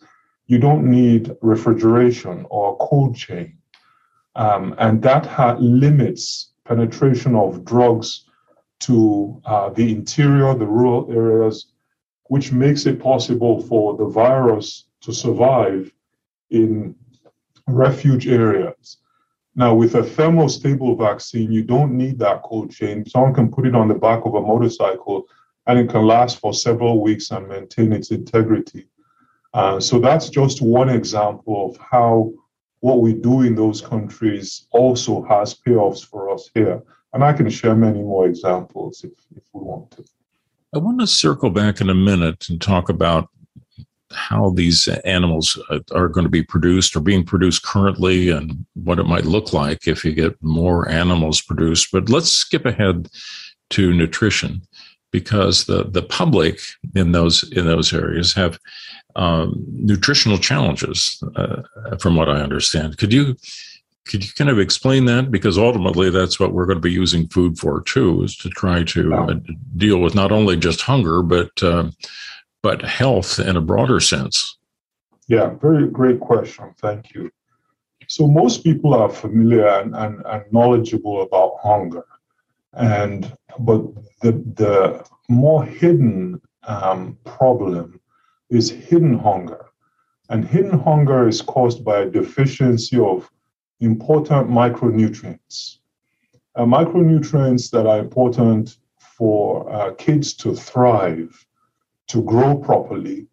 you 0.48 0.58
don't 0.58 0.90
need 0.90 1.36
refrigeration 1.42 2.46
or 2.50 2.78
cold 2.78 3.18
chain. 3.18 3.58
Um, 4.36 4.74
and 4.78 5.02
that 5.02 5.26
ha- 5.26 5.58
limits 5.60 6.54
penetration 6.64 7.36
of 7.36 7.66
drugs 7.66 8.24
to 8.82 9.42
uh, 9.46 9.70
the 9.70 9.92
interior, 9.92 10.54
the 10.56 10.66
rural 10.66 11.12
areas, 11.12 11.72
which 12.26 12.52
makes 12.52 12.86
it 12.86 13.00
possible 13.00 13.62
for 13.62 13.98
the 13.98 14.06
virus 14.06 14.86
to 15.02 15.14
survive 15.14 15.92
in 16.50 16.96
refuge 17.68 18.28
areas. 18.28 18.98
Now, 19.56 19.74
with 19.76 19.96
a 19.96 20.02
thermostable 20.02 20.98
vaccine, 20.98 21.52
you 21.52 21.64
don't 21.64 21.98
need 21.98 22.20
that 22.20 22.44
cold 22.44 22.72
chain. 22.72 23.06
Someone 23.06 23.34
can 23.34 23.52
put 23.52 23.68
it 23.68 23.76
on 23.76 23.88
the 23.88 23.96
back 23.96 24.26
of 24.26 24.36
a 24.36 24.42
motorcycle 24.42 25.26
and 25.68 25.78
it 25.78 25.90
can 25.90 26.08
last 26.08 26.40
for 26.40 26.54
several 26.54 27.02
weeks 27.02 27.32
and 27.32 27.48
maintain 27.48 27.92
its 27.92 28.12
integrity. 28.12 28.88
Uh, 29.54 29.80
so 29.80 30.00
that's 30.00 30.30
just 30.30 30.62
one 30.62 30.90
example 30.90 31.70
of 31.70 31.78
how 31.78 32.32
what 32.80 33.02
we 33.02 33.14
do 33.14 33.42
in 33.42 33.54
those 33.54 33.82
countries 33.82 34.68
also 34.72 35.22
has 35.24 35.54
payoffs 35.54 36.06
for 36.06 36.30
us 36.30 36.50
here. 36.56 36.82
And 37.14 37.24
I 37.24 37.34
can 37.34 37.50
share 37.50 37.76
many 37.76 38.02
more 38.02 38.26
examples 38.26 39.04
if, 39.04 39.12
if 39.36 39.44
we 39.54 39.62
want 39.62 39.92
to. 39.92 40.06
I 40.74 40.78
want 40.78 41.00
to 41.02 41.08
circle 41.08 41.50
back 41.50 41.82
in 41.82 41.90
a 41.90 41.96
minute 41.96 42.46
and 42.50 42.62
talk 42.62 42.88
about 42.88 43.28
how 44.14 44.52
these 44.52 44.88
animals 45.06 45.60
uh, 45.70 45.80
are 45.94 46.08
going 46.08 46.26
to 46.26 46.30
be 46.30 46.44
produced 46.44 46.96
or 46.96 47.02
being 47.02 47.26
produced 47.26 47.64
currently 47.64 48.30
and 48.30 48.66
what 48.74 49.00
it 49.00 49.06
might 49.06 49.26
look 49.26 49.54
like 49.54 49.88
if 49.88 50.04
you 50.06 50.14
get 50.14 50.36
more 50.42 50.90
animals 50.90 51.42
produced. 51.42 51.90
But 51.92 52.10
let's 52.10 52.32
skip 52.32 52.66
ahead 52.66 53.10
to 53.72 53.94
nutrition 53.94 54.62
because 55.12 55.66
the, 55.66 55.84
the 55.84 56.04
public 56.04 56.60
in 56.96 57.12
those 57.12 57.50
in 57.52 57.66
those 57.66 57.94
areas 57.94 58.34
have 58.34 58.58
um, 59.16 59.66
nutritional 59.68 60.38
challenges, 60.38 61.22
uh, 61.36 61.64
from 62.00 62.16
what 62.16 62.30
I 62.30 62.42
understand. 62.42 62.98
Could 62.98 63.12
you 63.12 63.36
could 64.06 64.26
you 64.26 64.32
kind 64.36 64.50
of 64.50 64.60
explain 64.60 65.06
that? 65.06 65.32
Because 65.32 65.58
ultimately, 65.58 66.10
that's 66.10 66.40
what 66.40 66.54
we're 66.54 66.66
going 66.66 66.78
to 66.78 66.82
be 66.82 66.92
using 66.92 67.28
food 67.28 67.58
for 67.58 67.82
too, 67.82 68.24
is 68.24 68.36
to 68.38 68.50
try 68.50 68.84
to 68.84 69.14
uh, 69.14 69.36
deal 69.78 70.00
with 70.00 70.16
not 70.16 70.32
only 70.32 70.58
just 70.58 70.82
hunger, 70.82 71.22
but 71.22 71.52
uh, 71.62 71.90
but 72.64 72.82
health 72.82 73.40
in 73.40 73.58
a 73.58 73.62
broader 73.62 74.00
sense. 74.00 74.58
Yeah, 75.28 75.52
very 75.62 75.88
great 75.88 76.20
question. 76.20 76.74
Thank 76.80 77.14
you. 77.14 77.32
So 78.08 78.28
most 78.28 78.64
people 78.64 78.94
are 78.94 79.10
familiar 79.10 79.68
and, 79.68 79.96
and, 79.96 80.22
and 80.26 80.44
knowledgeable 80.52 81.22
about 81.22 81.54
hunger, 81.62 82.06
and 82.74 83.32
but 83.60 83.82
the 84.22 84.32
the 84.56 85.06
more 85.30 85.64
hidden 85.64 86.42
um, 86.64 87.18
problem 87.24 88.00
is 88.50 88.70
hidden 88.70 89.18
hunger, 89.18 89.66
and 90.30 90.44
hidden 90.44 90.80
hunger 90.80 91.28
is 91.28 91.42
caused 91.42 91.86
by 91.86 92.00
a 92.00 92.10
deficiency 92.10 93.00
of 93.00 93.30
important 93.82 94.50
micronutrients. 94.50 95.78
Uh, 96.56 96.66
micronutrients 96.66 97.70
that 97.72 97.86
are 97.86 98.00
important 98.00 98.78
for 99.00 99.72
uh, 99.72 99.94
kids 99.96 100.34
to 100.34 100.56
thrive, 100.56 101.46
to 102.08 102.24
grow 102.24 102.56
properly, 102.56 103.28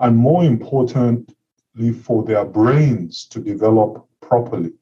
and 0.00 0.16
more 0.16 0.44
importantly, 0.44 1.92
for 2.02 2.24
their 2.24 2.44
brains 2.44 3.26
to 3.26 3.40
develop 3.40 4.06
properly. 4.20 4.72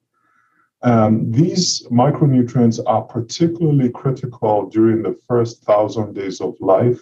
Um, 0.82 1.30
these 1.30 1.86
micronutrients 1.90 2.80
are 2.86 3.02
particularly 3.02 3.90
critical 3.90 4.68
during 4.68 5.02
the 5.02 5.16
first 5.28 5.62
thousand 5.62 6.14
days 6.14 6.40
of 6.40 6.56
life 6.60 7.00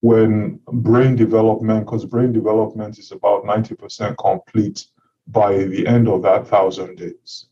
when 0.00 0.60
brain 0.66 1.16
development, 1.16 1.86
because 1.86 2.04
brain 2.04 2.32
development 2.32 2.98
is 2.98 3.10
about 3.10 3.44
90% 3.44 4.16
complete 4.18 4.86
by 5.28 5.64
the 5.64 5.86
end 5.86 6.08
of 6.08 6.22
that 6.22 6.46
thousand 6.46 6.96
days. 6.96 7.46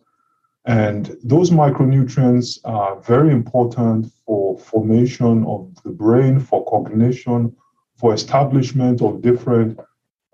And 0.64 1.16
those 1.23 1.50
micronutrients 1.50 2.59
are 2.64 3.00
very 3.00 3.30
important 3.30 4.12
for 4.25 4.59
formation 4.59 5.45
of 5.45 5.73
the 5.85 5.90
brain, 5.90 6.40
for 6.40 6.64
cognition, 6.66 7.54
for 7.97 8.12
establishment 8.12 9.00
of 9.00 9.23
different 9.23 9.78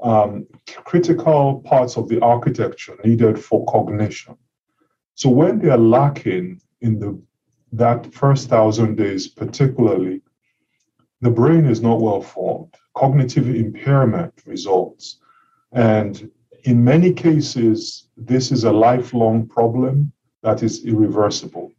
um, 0.02 0.46
critical 0.84 1.60
parts 1.60 1.96
of 1.96 2.08
the 2.08 2.20
architecture 2.20 2.96
needed 3.04 3.38
for 3.38 3.64
cognition. 3.66 4.36
So 5.14 5.28
when 5.28 5.58
they 5.58 5.68
are 5.68 5.78
lacking 5.78 6.60
in 6.80 6.98
the 6.98 7.20
that 7.74 8.12
first 8.12 8.48
thousand 8.48 8.96
days, 8.96 9.28
particularly, 9.28 10.20
the 11.22 11.30
brain 11.30 11.64
is 11.64 11.80
not 11.80 12.00
well 12.00 12.20
formed. 12.20 12.74
Cognitive 12.94 13.48
impairment 13.48 14.34
results. 14.44 15.20
And 15.72 16.30
in 16.64 16.84
many 16.84 17.12
cases, 17.12 18.08
this 18.16 18.52
is 18.52 18.64
a 18.64 18.72
lifelong 18.72 19.46
problem 19.46 20.12
that 20.42 20.62
is 20.62 20.84
irreversible. 20.84 21.72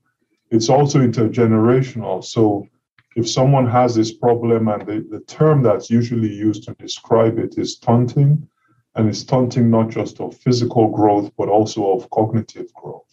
It's 0.52 0.70
also 0.70 1.00
intergenerational. 1.00 2.24
So 2.24 2.68
if 3.16 3.30
someone 3.30 3.68
has 3.68 3.96
this 3.96 4.14
problem 4.14 4.68
and 4.68 4.86
the, 4.86 5.06
the 5.10 5.22
term 5.22 5.64
that's 5.64 5.90
usually 5.90 6.32
used 6.32 6.64
to 6.64 6.74
describe 6.76 7.38
it 7.40 7.58
is 7.58 7.74
stunting, 7.74 8.48
and 8.96 9.10
it's 9.10 9.20
stunting 9.20 9.70
not 9.70 9.90
just 9.90 10.20
of 10.20 10.38
physical 10.38 10.88
growth, 10.88 11.32
but 11.38 11.50
also 11.50 11.92
of 11.94 12.10
cognitive 12.12 12.72
growth. 12.74 13.04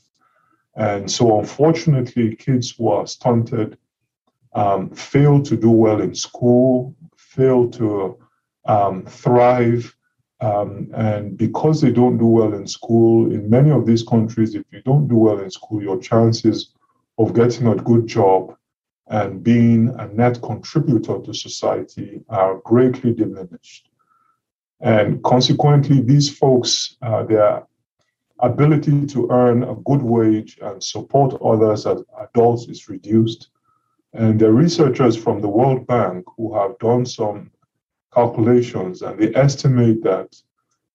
And 0.77 1.11
so, 1.11 1.39
unfortunately, 1.39 2.37
kids 2.37 2.71
who 2.71 2.89
are 2.89 3.07
stunted 3.07 3.79
um, 4.55 4.91
fail 4.91 5.43
to 5.43 5.57
do 5.57 5.71
well 5.71 6.01
in 6.01 6.15
school, 6.15 6.95
fail 7.17 7.69
to 7.71 8.19
um, 8.67 9.05
thrive. 9.05 9.95
Um, 10.41 10.91
and 10.95 11.37
because 11.37 11.81
they 11.81 11.91
don't 11.91 12.17
do 12.17 12.27
well 12.27 12.55
in 12.55 12.67
school, 12.67 13.31
in 13.31 13.51
many 13.51 13.71
of 13.71 13.85
these 13.85 14.03
countries, 14.03 14.55
if 14.55 14.65
you 14.71 14.81
don't 14.83 15.07
do 15.07 15.17
well 15.17 15.39
in 15.39 15.51
school, 15.51 15.83
your 15.83 15.99
chances 15.99 16.73
of 17.19 17.35
getting 17.35 17.67
a 17.67 17.75
good 17.75 18.07
job 18.07 18.57
and 19.09 19.43
being 19.43 19.89
a 19.99 20.07
net 20.09 20.41
contributor 20.41 21.19
to 21.21 21.35
society 21.35 22.23
are 22.29 22.61
greatly 22.65 23.13
diminished. 23.13 23.91
And 24.81 25.23
consequently, 25.23 26.01
these 26.01 26.35
folks, 26.35 26.97
uh, 27.03 27.25
their 27.25 27.67
ability 28.39 29.07
to 29.07 29.29
earn 29.31 29.63
a 29.65 29.75
good 29.75 30.01
wage 30.01 30.59
and 30.63 30.83
support 30.83 31.41
others 31.43 31.87
as 31.87 32.03
adults 32.19 32.67
is 32.69 32.89
reduced. 32.89 33.51
And 34.15 34.41
the 34.41 34.51
researchers 34.51 35.17
from 35.17 35.43
the 35.43 35.49
World 35.49 35.87
Bank 35.87 36.25
who 36.37 36.55
have 36.55 36.79
done 36.79 37.05
some 37.05 37.51
calculations 38.13 39.03
and 39.03 39.19
they 39.19 39.35
estimate 39.35 40.03
that 40.03 40.35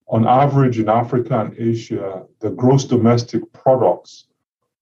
on 0.07 0.27
average 0.27 0.79
in 0.79 0.89
Africa 0.89 1.39
and 1.39 1.57
Asia, 1.57 2.23
the 2.39 2.51
gross 2.51 2.85
domestic 2.85 3.41
products 3.53 4.27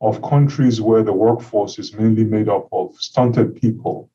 of 0.02 0.22
countries 0.22 0.82
where 0.82 1.04
the 1.04 1.13
workforce 1.13 1.80
is 1.80 1.94
mainly 1.94 2.25
made 2.25 2.50
up 2.50 2.68
of 2.72 2.96
stunted 2.96 3.56
people 3.56 4.10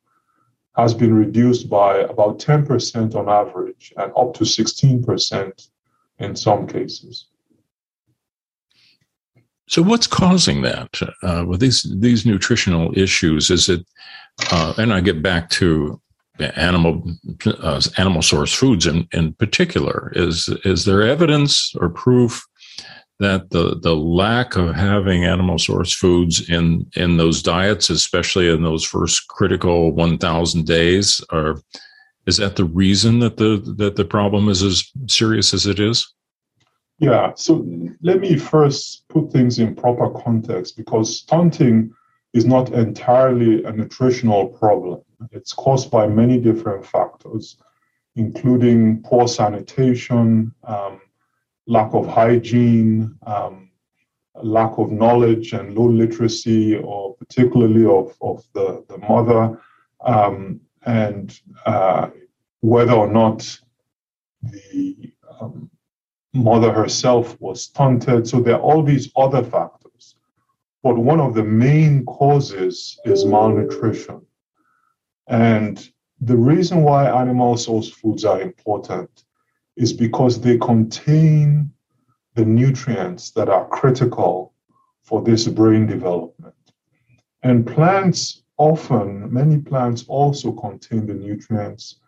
has 0.77 0.95
been 0.95 1.15
reduced 1.15 1.69
by 1.69 1.97
about 1.99 2.39
10% 2.39 3.15
on 3.15 3.29
average 3.29 3.93
and 3.97 4.13
up 4.17 4.35
to 4.35 4.45
16% 4.45 5.69
in 6.19 6.37
some 6.37 6.67
cases. 6.67 7.27
So, 9.67 9.83
what's 9.83 10.07
causing 10.07 10.63
that 10.63 10.99
uh, 11.23 11.45
with 11.47 11.61
these 11.61 11.87
these 11.99 12.25
nutritional 12.25 12.97
issues? 12.97 13.51
Is 13.51 13.69
it, 13.69 13.85
uh, 14.51 14.73
and 14.79 14.95
I 14.95 15.01
get 15.01 15.23
back 15.23 15.51
to 15.51 16.01
animal 16.40 17.02
uh, 17.47 17.80
animal 17.97 18.23
source 18.23 18.52
foods 18.52 18.87
in, 18.87 19.07
in 19.12 19.33
particular. 19.35 20.12
Is 20.14 20.49
is 20.64 20.85
there 20.85 21.02
evidence 21.02 21.75
or 21.80 21.88
proof 21.88 22.47
that 23.21 23.50
the 23.50 23.78
the 23.80 23.97
lack 23.97 24.57
of 24.57 24.75
having 24.75 25.25
animal 25.25 25.59
source 25.59 25.92
foods 25.92 26.49
in 26.49 26.87
in 26.95 27.16
those 27.16 27.42
diets, 27.42 27.90
especially 27.90 28.49
in 28.49 28.62
those 28.62 28.85
first 28.85 29.26
critical 29.28 29.92
1,000 29.92 30.66
days, 30.66 31.21
are 31.30 31.61
is 32.26 32.37
that 32.37 32.57
the 32.57 32.64
reason 32.64 33.18
that 33.21 33.37
the 33.37 33.62
that 33.76 33.97
the 33.97 34.04
problem 34.04 34.49
is 34.49 34.62
as 34.62 34.85
serious 35.07 35.52
as 35.52 35.66
it 35.66 35.80
is? 35.80 36.07
Yeah. 36.99 37.33
So 37.37 37.64
let 38.02 38.21
me 38.21 38.37
first 38.37 39.04
put 39.09 39.33
things 39.33 39.59
in 39.59 39.75
proper 39.75 40.11
context 40.11 40.76
because 40.76 41.16
stunting 41.16 41.92
is 42.35 42.45
not 42.45 42.73
entirely 42.73 43.64
a 43.64 43.73
nutritional 43.73 44.49
problem. 44.49 45.01
It's 45.33 45.53
caused 45.53 45.91
by 45.91 46.07
many 46.07 46.38
different 46.38 46.85
factors, 46.85 47.57
including 48.17 49.03
poor 49.03 49.27
sanitation. 49.29 50.55
Um, 50.64 51.01
lack 51.69 51.93
of 51.93 52.07
hygiene, 52.09 53.14
um, 53.27 53.71
lack 54.43 54.79
of 54.79 54.91
knowledge 54.91 55.53
and 55.53 55.75
low 55.77 55.88
literacy, 55.88 56.77
or 56.77 57.14
particularly 57.17 57.85
of, 57.85 58.17
of 58.23 58.43
the, 58.55 58.85
the 58.88 58.99
mother, 58.99 59.61
um, 60.01 60.61
and 60.87 61.41
uh, 61.67 62.09
whether 62.61 62.93
or 62.93 63.12
not 63.12 63.59
the 64.43 65.12
um, 65.41 65.71
mother 66.33 66.73
herself 66.73 67.38
was 67.41 67.64
stunted. 67.64 68.27
So 68.27 68.41
there 68.41 68.55
are 68.55 68.61
all 68.61 68.83
these 68.83 69.11
other 69.17 69.43
factors. 69.43 69.78
But 70.83 70.99
one 70.99 71.21
of 71.21 71.35
the 71.35 71.45
main 71.45 72.05
causes 72.05 72.99
is 73.05 73.25
malnutrition. 73.25 74.25
And 75.27 75.88
the 76.21 76.37
reason 76.37 76.83
why 76.83 77.11
animal 77.11 77.57
source 77.57 77.91
foods 77.91 78.25
are 78.25 78.41
important 78.41 79.25
is 79.77 79.93
because 79.93 80.41
they 80.41 80.59
contain 80.59 81.73
the 82.35 82.45
nutrients 82.45 83.31
that 83.33 83.49
are 83.49 83.69
critical 83.69 84.55
for 85.03 85.23
this 85.23 85.47
brain 85.49 85.87
development. 85.87 86.55
And 87.43 87.67
plants 87.67 88.43
often, 88.57 89.33
many 89.33 89.59
plants 89.59 90.05
also 90.09 90.53
contain 90.53 91.07
the 91.07 91.14
nutrients, 91.14 92.01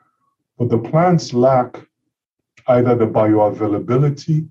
but 0.59 0.69
the 0.69 0.79
plants 0.79 1.33
lack 1.33 1.81
either 2.67 2.95
the 2.95 3.07
bioavailability 3.07 4.49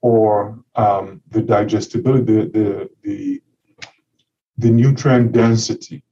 or 0.00 0.58
um, 0.74 1.20
the 1.30 1.42
digestibility, 1.42 2.24
the, 2.24 2.48
the, 2.48 2.90
the, 4.58 4.70
nutrient 4.70 5.32
density 5.32 6.02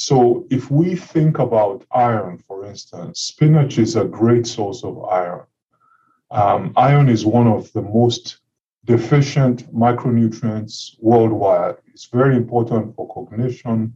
so 0.00 0.46
if 0.48 0.70
we 0.70 0.96
think 0.96 1.38
about 1.38 1.84
iron, 1.92 2.42
for 2.48 2.64
instance, 2.64 3.20
spinach 3.20 3.76
is 3.76 3.96
a 3.96 4.04
great 4.06 4.46
source 4.46 4.82
of 4.82 5.04
iron. 5.04 5.42
Um, 6.30 6.72
iron 6.74 7.10
is 7.10 7.26
one 7.26 7.46
of 7.46 7.70
the 7.74 7.82
most 7.82 8.38
deficient 8.86 9.70
micronutrients 9.74 10.96
worldwide. 11.00 11.76
It's 11.92 12.06
very 12.06 12.34
important 12.34 12.96
for 12.96 13.12
cognition. 13.12 13.92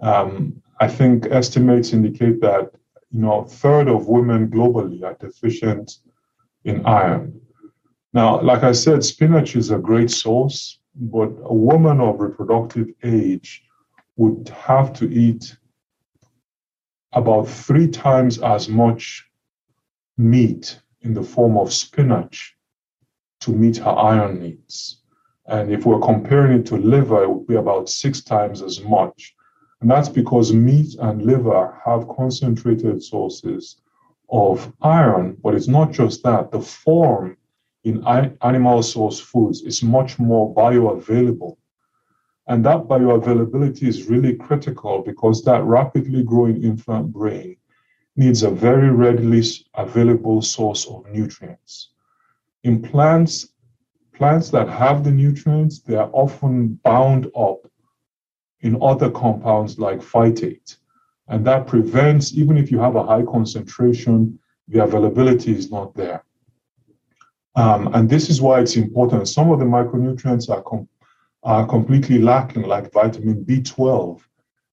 Um, 0.00 0.62
I 0.78 0.88
think 0.88 1.26
estimates 1.30 1.94
indicate 1.94 2.42
that 2.42 2.72
you 3.10 3.20
know 3.20 3.40
a 3.40 3.48
third 3.48 3.88
of 3.88 4.08
women 4.08 4.50
globally 4.50 5.02
are 5.04 5.14
deficient 5.14 6.00
in 6.64 6.84
iron. 6.84 7.40
Now, 8.12 8.42
like 8.42 8.62
I 8.62 8.72
said, 8.72 9.04
spinach 9.04 9.56
is 9.56 9.70
a 9.70 9.78
great 9.78 10.10
source, 10.10 10.79
but 11.00 11.32
a 11.44 11.54
woman 11.54 12.00
of 12.00 12.20
reproductive 12.20 12.88
age 13.02 13.64
would 14.16 14.48
have 14.50 14.92
to 14.92 15.10
eat 15.10 15.56
about 17.14 17.48
three 17.48 17.88
times 17.88 18.38
as 18.38 18.68
much 18.68 19.26
meat 20.18 20.78
in 21.00 21.14
the 21.14 21.22
form 21.22 21.56
of 21.56 21.72
spinach 21.72 22.54
to 23.40 23.50
meet 23.50 23.78
her 23.78 23.90
iron 23.90 24.40
needs. 24.40 24.98
And 25.46 25.72
if 25.72 25.86
we're 25.86 26.00
comparing 26.00 26.60
it 26.60 26.66
to 26.66 26.76
liver, 26.76 27.24
it 27.24 27.30
would 27.30 27.46
be 27.46 27.56
about 27.56 27.88
six 27.88 28.20
times 28.22 28.60
as 28.62 28.82
much. 28.82 29.34
And 29.80 29.90
that's 29.90 30.10
because 30.10 30.52
meat 30.52 30.94
and 31.00 31.22
liver 31.22 31.80
have 31.84 32.06
concentrated 32.08 33.02
sources 33.02 33.80
of 34.28 34.72
iron, 34.82 35.38
but 35.42 35.54
it's 35.54 35.66
not 35.66 35.90
just 35.90 36.22
that. 36.22 36.50
The 36.50 36.60
form 36.60 37.36
in 37.84 38.04
animal 38.42 38.82
source 38.82 39.18
foods 39.18 39.62
is 39.62 39.82
much 39.82 40.18
more 40.18 40.54
bioavailable 40.54 41.56
and 42.50 42.64
that 42.64 42.88
bioavailability 42.88 43.84
is 43.84 44.08
really 44.08 44.34
critical 44.34 45.02
because 45.02 45.44
that 45.44 45.62
rapidly 45.62 46.24
growing 46.24 46.64
infant 46.64 47.12
brain 47.12 47.56
needs 48.16 48.42
a 48.42 48.50
very 48.50 48.90
readily 48.90 49.44
available 49.74 50.42
source 50.42 50.84
of 50.88 51.08
nutrients. 51.10 51.90
In 52.64 52.82
plants, 52.82 53.52
plants 54.12 54.50
that 54.50 54.68
have 54.68 55.04
the 55.04 55.12
nutrients, 55.12 55.78
they 55.78 55.94
are 55.94 56.10
often 56.12 56.74
bound 56.82 57.30
up 57.36 57.60
in 58.62 58.82
other 58.82 59.10
compounds 59.10 59.78
like 59.78 60.00
phytate. 60.00 60.76
And 61.28 61.46
that 61.46 61.68
prevents, 61.68 62.34
even 62.34 62.56
if 62.56 62.72
you 62.72 62.80
have 62.80 62.96
a 62.96 63.04
high 63.04 63.22
concentration, 63.22 64.40
the 64.66 64.82
availability 64.82 65.52
is 65.52 65.70
not 65.70 65.94
there. 65.94 66.24
Um, 67.56 67.92
and 67.94 68.08
this 68.08 68.30
is 68.30 68.40
why 68.40 68.60
it's 68.60 68.76
important. 68.76 69.28
Some 69.28 69.50
of 69.50 69.58
the 69.58 69.64
micronutrients 69.64 70.48
are 70.48 70.62
com- 70.62 70.88
are 71.42 71.66
completely 71.66 72.18
lacking, 72.18 72.62
like 72.62 72.92
vitamin 72.92 73.44
B12 73.44 74.20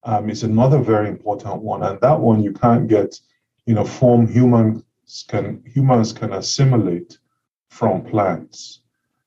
um, 0.04 0.30
is 0.30 0.44
another 0.44 0.80
very 0.80 1.08
important 1.08 1.62
one. 1.62 1.84
And 1.84 2.00
that 2.02 2.20
one 2.20 2.44
you 2.44 2.52
can't 2.54 2.88
get 2.88 3.20
in 3.68 3.78
a 3.78 3.86
form 3.86 4.28
humans 4.28 4.84
can, 5.28 5.64
humans 5.66 6.12
can 6.12 6.34
assimilate 6.34 7.18
from 7.70 8.04
plants. 8.04 8.82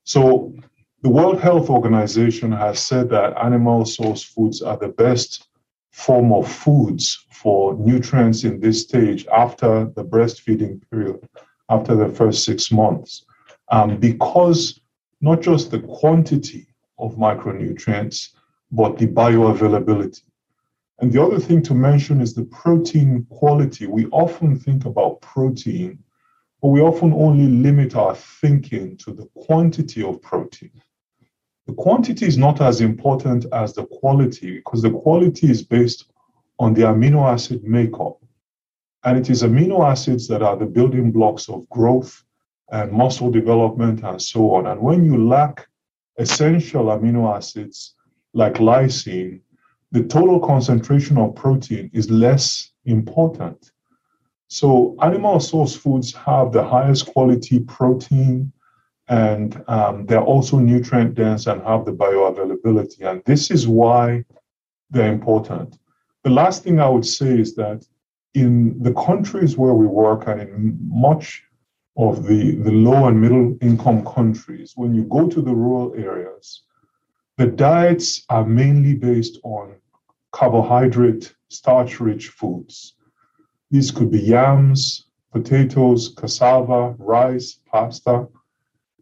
So 0.05 0.55
the 1.03 1.09
World 1.09 1.41
Health 1.41 1.71
Organization 1.71 2.53
has 2.53 2.79
said 2.79 3.09
that 3.11 3.37
animal 3.39 3.87
source 3.87 4.23
foods 4.23 4.61
are 4.61 4.77
the 4.77 4.89
best 4.89 5.49
form 5.91 6.33
of 6.33 6.51
foods 6.51 7.27
for 7.33 7.75
nutrients 7.79 8.45
in 8.45 8.61
this 8.61 8.83
stage 8.83 9.27
after 9.29 9.87
the 9.97 10.05
breastfeeding 10.05 10.81
period 10.91 11.27
after 11.69 11.97
the 11.97 12.09
first 12.09 12.45
six 12.45 12.71
months 12.71 13.25
um, 13.71 13.97
because 13.99 14.81
not 15.21 15.41
just 15.41 15.71
the 15.71 15.81
quantity 15.81 16.67
of 16.99 17.17
micronutrients, 17.17 18.31
but 18.73 18.99
the 18.99 19.07
bioavailability. 19.07 20.23
And 21.01 21.11
the 21.13 21.23
other 21.23 21.39
thing 21.39 21.63
to 21.63 21.75
mention 21.75 22.21
is 22.21 22.35
the 22.35 22.45
protein 22.45 23.27
quality. 23.31 23.87
We 23.87 24.07
often 24.07 24.59
think 24.59 24.85
about 24.85 25.21
protein, 25.23 25.99
but 26.61 26.69
we 26.69 26.81
often 26.81 27.13
only 27.15 27.49
limit 27.49 27.97
our 27.97 28.15
thinking 28.15 28.97
to 28.99 29.13
the 29.13 29.27
quantity 29.35 30.03
of 30.03 30.21
protein. 30.21 30.73
The 31.67 31.73
quantity 31.75 32.27
is 32.27 32.37
not 32.37 32.61
as 32.61 32.81
important 32.81 33.47
as 33.53 33.73
the 33.73 33.87
quality 33.87 34.57
because 34.57 34.83
the 34.83 34.91
quality 34.91 35.51
is 35.51 35.63
based 35.63 36.11
on 36.59 36.75
the 36.75 36.83
amino 36.83 37.27
acid 37.27 37.65
makeup. 37.65 38.19
And 39.05 39.17
it 39.17 39.31
is 39.31 39.43
amino 39.43 39.89
acids 39.89 40.29
that 40.29 40.43
are 40.43 40.57
the 40.57 40.67
building 40.67 41.11
blocks 41.11 41.49
of 41.49 41.67
growth 41.71 42.23
and 42.71 42.93
muscle 42.93 43.31
development 43.31 44.03
and 44.05 44.21
so 44.21 44.55
on. 44.55 44.67
And 44.67 44.81
when 44.81 45.05
you 45.05 45.27
lack 45.27 45.69
essential 46.19 46.87
amino 46.87 47.35
acids 47.35 47.95
like 48.33 48.55
lysine, 48.55 49.41
the 49.93 50.05
total 50.05 50.39
concentration 50.39 51.19
of 51.19 51.35
protein 51.35 51.91
is 51.93 52.11
less 52.11 52.71
important. 52.85 53.73
So, 54.49 54.97
animal 55.01 55.41
source 55.41 55.75
foods 55.77 56.13
have 56.15 56.53
the 56.53 56.63
highest 56.63 57.07
quality 57.07 57.61
protein, 57.61 58.53
and 59.09 59.63
um, 59.69 60.07
they're 60.07 60.23
also 60.23 60.59
nutrient 60.59 61.15
dense 61.15 61.47
and 61.47 61.63
have 61.63 61.85
the 61.85 61.93
bioavailability. 61.93 63.03
And 63.09 63.23
this 63.25 63.51
is 63.51 63.67
why 63.67 64.25
they're 64.91 65.13
important. 65.13 65.79
The 66.25 66.31
last 66.31 66.65
thing 66.65 66.81
I 66.81 66.89
would 66.89 67.07
say 67.07 67.39
is 67.39 67.55
that 67.57 67.85
in 68.35 68.81
the 68.83 68.93
countries 68.95 69.57
where 69.57 69.75
we 69.75 69.87
work 69.87 70.27
and 70.27 70.41
in 70.41 70.79
much 70.83 71.45
of 71.97 72.25
the, 72.27 72.53
the 72.57 72.71
low 72.71 73.09
and 73.09 73.21
middle 73.21 73.57
income 73.61 74.05
countries, 74.05 74.73
when 74.77 74.95
you 74.95 75.05
go 75.05 75.29
to 75.29 75.43
the 75.43 75.55
rural 75.55 75.95
areas, 75.95 76.63
the 77.37 77.47
diets 77.47 78.25
are 78.29 78.45
mainly 78.45 78.95
based 78.95 79.39
on 79.45 79.75
carbohydrate, 80.33 81.35
starch 81.49 82.01
rich 82.01 82.29
foods. 82.29 82.95
These 83.71 83.91
could 83.91 84.11
be 84.11 84.21
yams, 84.21 85.07
potatoes, 85.33 86.15
cassava, 86.17 86.95
rice, 86.99 87.61
pasta. 87.71 88.29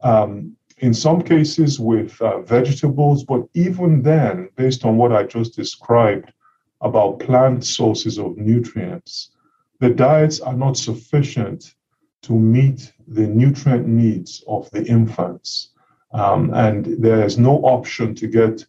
Um, 0.03 0.57
in 0.79 0.94
some 0.94 1.22
cases 1.22 1.81
with 1.81 2.20
uh, 2.22 2.40
vegetables, 2.42 3.24
but 3.24 3.42
even 3.55 4.03
then, 4.03 4.48
based 4.57 4.85
on 4.85 4.96
what 4.96 5.12
I 5.12 5.24
just 5.24 5.57
described 5.57 6.33
about 6.81 7.18
plant 7.18 7.64
sources 7.64 8.18
of 8.18 8.37
nutrients, 8.37 9.33
the 9.81 9.90
diets 9.90 10.40
are 10.40 10.55
not 10.55 10.77
sufficient 10.77 11.74
to 12.23 12.33
meet 12.33 12.93
the 13.07 13.27
nutrient 13.27 13.87
needs 13.87 14.45
of 14.49 14.71
the 14.71 14.85
infants. 14.85 15.71
Um, 16.13 16.53
and 16.55 16.85
there 17.03 17.25
is 17.25 17.39
no 17.39 17.59
option 17.59 18.15
to 18.17 18.27
get 18.27 18.65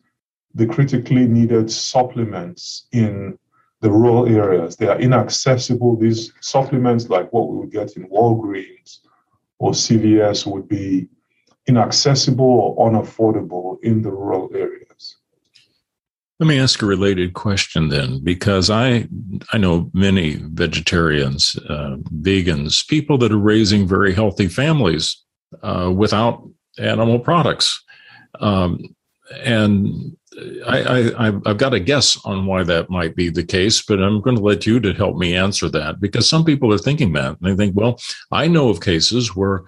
the 0.56 0.66
critically 0.66 1.28
needed 1.28 1.72
supplements 1.72 2.88
in 2.92 3.38
the 3.82 3.90
rural 3.90 4.28
areas. 4.28 4.76
They 4.76 4.88
are 4.88 5.00
inaccessible. 5.00 5.96
These 5.96 6.34
supplements, 6.42 7.10
like 7.10 7.32
what 7.32 7.50
we 7.50 7.58
would 7.58 7.72
get 7.72 7.96
in 7.96 8.10
Walgreens 8.10 9.00
or 9.60 9.72
CVS, 9.72 10.46
would 10.46 10.68
be 10.68 11.08
inaccessible 11.68 12.46
or 12.78 12.90
unaffordable 12.90 13.78
in 13.84 14.02
the 14.02 14.12
rural 14.12 14.50
areas. 14.54 14.89
Let 16.40 16.48
me 16.48 16.58
ask 16.58 16.82
a 16.82 16.86
related 16.86 17.34
question 17.34 17.90
then, 17.90 18.24
because 18.24 18.70
I 18.70 19.10
I 19.52 19.58
know 19.58 19.92
many 19.94 20.36
vegetarians, 20.36 21.58
uh, 21.68 21.98
vegans, 22.22 22.88
people 22.88 23.18
that 23.18 23.34
are 23.34 23.38
raising 23.38 23.86
very 23.86 24.14
healthy 24.14 24.48
families 24.48 25.22
uh, 25.64 25.92
without 25.94 26.48
animal 26.78 27.20
products, 27.20 27.84
um, 28.40 28.80
and 29.44 30.16
I, 30.66 31.12
I 31.18 31.28
I've 31.46 31.58
got 31.58 31.74
a 31.74 31.80
guess 31.80 32.18
on 32.24 32.46
why 32.46 32.64
that 32.64 32.90
might 32.90 33.18
be 33.18 33.30
the 33.30 33.44
case, 33.44 33.82
but 33.82 34.02
I'm 34.02 34.22
going 34.22 34.38
to 34.38 34.42
let 34.42 34.66
you 34.66 34.80
to 34.80 34.94
help 34.94 35.18
me 35.18 35.36
answer 35.36 35.68
that 35.70 36.00
because 36.00 36.30
some 36.30 36.46
people 36.46 36.74
are 36.74 36.78
thinking 36.78 37.12
that 37.14 37.38
and 37.38 37.38
they 37.42 37.56
think, 37.56 37.76
well, 37.76 38.00
I 38.32 38.48
know 38.48 38.70
of 38.70 38.80
cases 38.80 39.36
where 39.36 39.66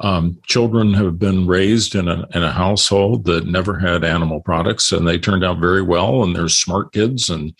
um, 0.00 0.38
children 0.46 0.94
have 0.94 1.18
been 1.18 1.46
raised 1.46 1.94
in 1.94 2.08
a, 2.08 2.26
in 2.34 2.42
a 2.42 2.52
household 2.52 3.24
that 3.24 3.46
never 3.46 3.78
had 3.78 4.04
animal 4.04 4.40
products 4.40 4.92
and 4.92 5.06
they 5.06 5.18
turned 5.18 5.44
out 5.44 5.58
very 5.58 5.82
well 5.82 6.22
and 6.22 6.34
they're 6.34 6.48
smart 6.48 6.92
kids 6.92 7.30
and 7.30 7.54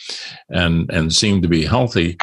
and 0.49 0.91
and 0.91 1.15
seem 1.15 1.43
to 1.43 1.49
be 1.49 1.65
healthy. 1.65 2.17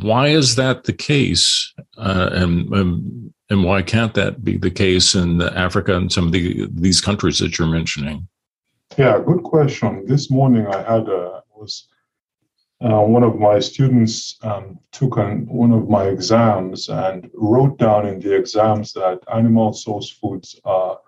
Why 0.00 0.28
is 0.28 0.56
that 0.56 0.84
the 0.84 0.92
case? 0.92 1.72
Uh, 1.96 2.30
and, 2.32 2.72
and 2.72 3.34
and 3.50 3.64
why 3.64 3.82
can't 3.82 4.14
that 4.14 4.44
be 4.44 4.56
the 4.56 4.70
case 4.70 5.14
in 5.14 5.42
africa 5.42 5.96
and 5.96 6.12
some 6.12 6.26
of 6.26 6.32
the, 6.32 6.68
these 6.72 7.00
countries 7.00 7.38
that 7.38 7.58
you're 7.58 7.68
mentioning? 7.68 8.28
Yeah 8.96 9.20
good 9.24 9.42
question. 9.42 10.04
This 10.06 10.30
morning 10.30 10.66
i 10.66 10.82
had 10.82 11.08
a 11.08 11.42
was 11.60 11.86
uh, 12.82 13.02
one 13.02 13.22
of 13.22 13.38
my 13.38 13.58
students 13.58 14.38
um, 14.42 14.78
took 14.90 15.18
an, 15.18 15.46
one 15.46 15.72
of 15.72 15.88
my 15.88 16.04
exams 16.04 16.88
and 16.88 17.30
wrote 17.34 17.78
down 17.78 18.06
in 18.06 18.18
the 18.18 18.34
exams 18.34 18.92
that 18.94 19.20
animal 19.32 19.72
source 19.72 20.08
foods 20.08 20.58
are 20.64 20.98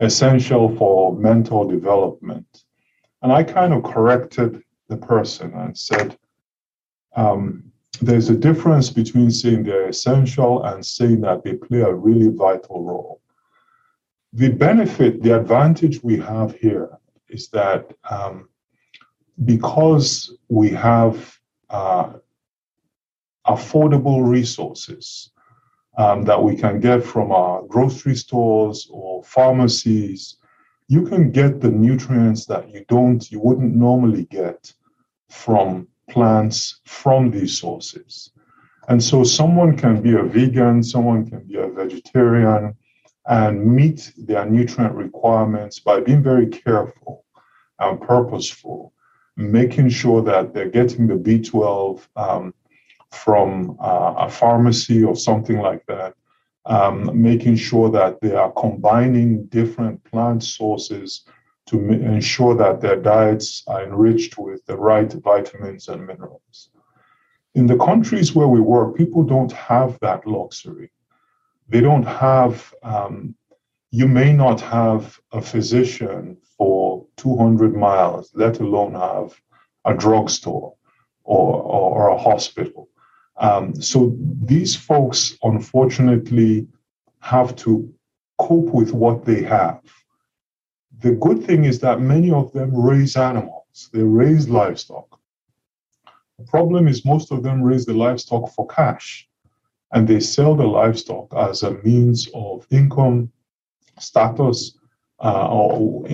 essential 0.00 0.74
for 0.76 1.14
mental 1.16 1.66
development. 1.66 2.64
And 3.22 3.32
I 3.32 3.44
kind 3.44 3.72
of 3.72 3.84
corrected 3.84 4.62
the 4.88 4.96
person 4.96 5.52
and 5.54 5.76
said, 5.76 6.18
um, 7.14 7.70
there's 8.00 8.30
a 8.30 8.36
difference 8.36 8.90
between 8.90 9.30
saying 9.30 9.64
they're 9.64 9.88
essential 9.88 10.64
and 10.64 10.84
saying 10.84 11.20
that 11.20 11.44
they 11.44 11.54
play 11.54 11.80
a 11.80 11.92
really 11.92 12.28
vital 12.28 12.82
role. 12.82 13.20
The 14.32 14.50
benefit, 14.50 15.22
the 15.22 15.38
advantage 15.38 16.02
we 16.02 16.18
have 16.18 16.56
here 16.56 16.90
is 17.28 17.48
that 17.48 17.92
um, 18.08 18.48
because 19.44 20.36
we 20.48 20.70
have 20.70 21.38
uh, 21.70 22.12
affordable 23.46 24.26
resources 24.28 25.30
um, 25.96 26.24
that 26.24 26.42
we 26.42 26.56
can 26.56 26.80
get 26.80 27.02
from 27.02 27.32
our 27.32 27.62
grocery 27.62 28.14
stores 28.14 28.88
or 28.90 29.22
pharmacies, 29.24 30.36
you 30.88 31.06
can 31.06 31.30
get 31.30 31.60
the 31.60 31.70
nutrients 31.70 32.46
that 32.46 32.68
you 32.70 32.84
don't, 32.88 33.30
you 33.30 33.40
wouldn't 33.40 33.74
normally 33.74 34.24
get 34.24 34.72
from 35.28 35.86
plants 36.08 36.80
from 36.84 37.30
these 37.30 37.58
sources. 37.58 38.32
And 38.88 39.02
so 39.02 39.22
someone 39.22 39.76
can 39.76 40.02
be 40.02 40.14
a 40.14 40.22
vegan, 40.22 40.82
someone 40.82 41.28
can 41.28 41.44
be 41.44 41.56
a 41.56 41.68
vegetarian 41.68 42.74
and 43.26 43.64
meet 43.64 44.12
their 44.16 44.44
nutrient 44.44 44.94
requirements 44.94 45.78
by 45.78 46.00
being 46.00 46.22
very 46.22 46.48
careful 46.48 47.24
and 47.78 48.00
purposeful 48.00 48.92
making 49.36 49.88
sure 49.88 50.22
that 50.22 50.52
they're 50.52 50.68
getting 50.68 51.06
the 51.06 51.14
B12 51.14 52.06
um, 52.16 52.54
from 53.10 53.76
uh, 53.80 54.14
a 54.18 54.28
pharmacy 54.30 55.02
or 55.02 55.16
something 55.16 55.58
like 55.58 55.84
that, 55.86 56.14
um, 56.66 57.10
making 57.20 57.56
sure 57.56 57.90
that 57.90 58.20
they 58.20 58.34
are 58.34 58.52
combining 58.52 59.46
different 59.46 60.02
plant 60.04 60.42
sources 60.42 61.24
to 61.66 61.78
m- 61.78 61.90
ensure 61.90 62.54
that 62.54 62.80
their 62.80 62.96
diets 62.96 63.62
are 63.66 63.84
enriched 63.84 64.38
with 64.38 64.64
the 64.66 64.76
right 64.76 65.12
vitamins 65.12 65.88
and 65.88 66.06
minerals. 66.06 66.70
In 67.54 67.66
the 67.66 67.78
countries 67.78 68.34
where 68.34 68.48
we 68.48 68.60
work, 68.60 68.96
people 68.96 69.24
don't 69.24 69.52
have 69.52 69.98
that 70.00 70.26
luxury. 70.26 70.92
They 71.68 71.80
don't 71.80 72.06
have, 72.06 72.72
um, 72.82 73.34
you 73.90 74.06
may 74.06 74.32
not 74.32 74.60
have 74.60 75.18
a 75.32 75.40
physician 75.40 76.36
for 76.60 77.06
200 77.16 77.74
miles, 77.74 78.30
let 78.34 78.60
alone 78.60 78.92
have 78.92 79.32
a 79.86 79.94
drugstore 79.94 80.74
or, 81.24 81.54
or, 81.54 81.86
or 81.96 82.08
a 82.08 82.18
hospital. 82.18 82.90
Um, 83.38 83.80
so 83.80 84.14
these 84.42 84.76
folks, 84.76 85.38
unfortunately, 85.42 86.68
have 87.20 87.56
to 87.64 87.90
cope 88.38 88.74
with 88.74 88.92
what 88.92 89.24
they 89.24 89.42
have. 89.42 89.80
The 90.98 91.12
good 91.12 91.42
thing 91.44 91.64
is 91.64 91.78
that 91.78 92.02
many 92.02 92.30
of 92.30 92.52
them 92.52 92.76
raise 92.76 93.16
animals, 93.16 93.88
they 93.94 94.02
raise 94.02 94.50
livestock. 94.50 95.18
The 96.38 96.44
problem 96.44 96.86
is, 96.88 97.06
most 97.06 97.32
of 97.32 97.42
them 97.42 97.62
raise 97.62 97.86
the 97.86 97.94
livestock 97.94 98.52
for 98.52 98.66
cash 98.66 99.26
and 99.92 100.06
they 100.06 100.20
sell 100.20 100.54
the 100.54 100.66
livestock 100.66 101.32
as 101.34 101.62
a 101.62 101.78
means 101.82 102.28
of 102.34 102.66
income, 102.70 103.32
status, 103.98 104.76
or 105.20 106.06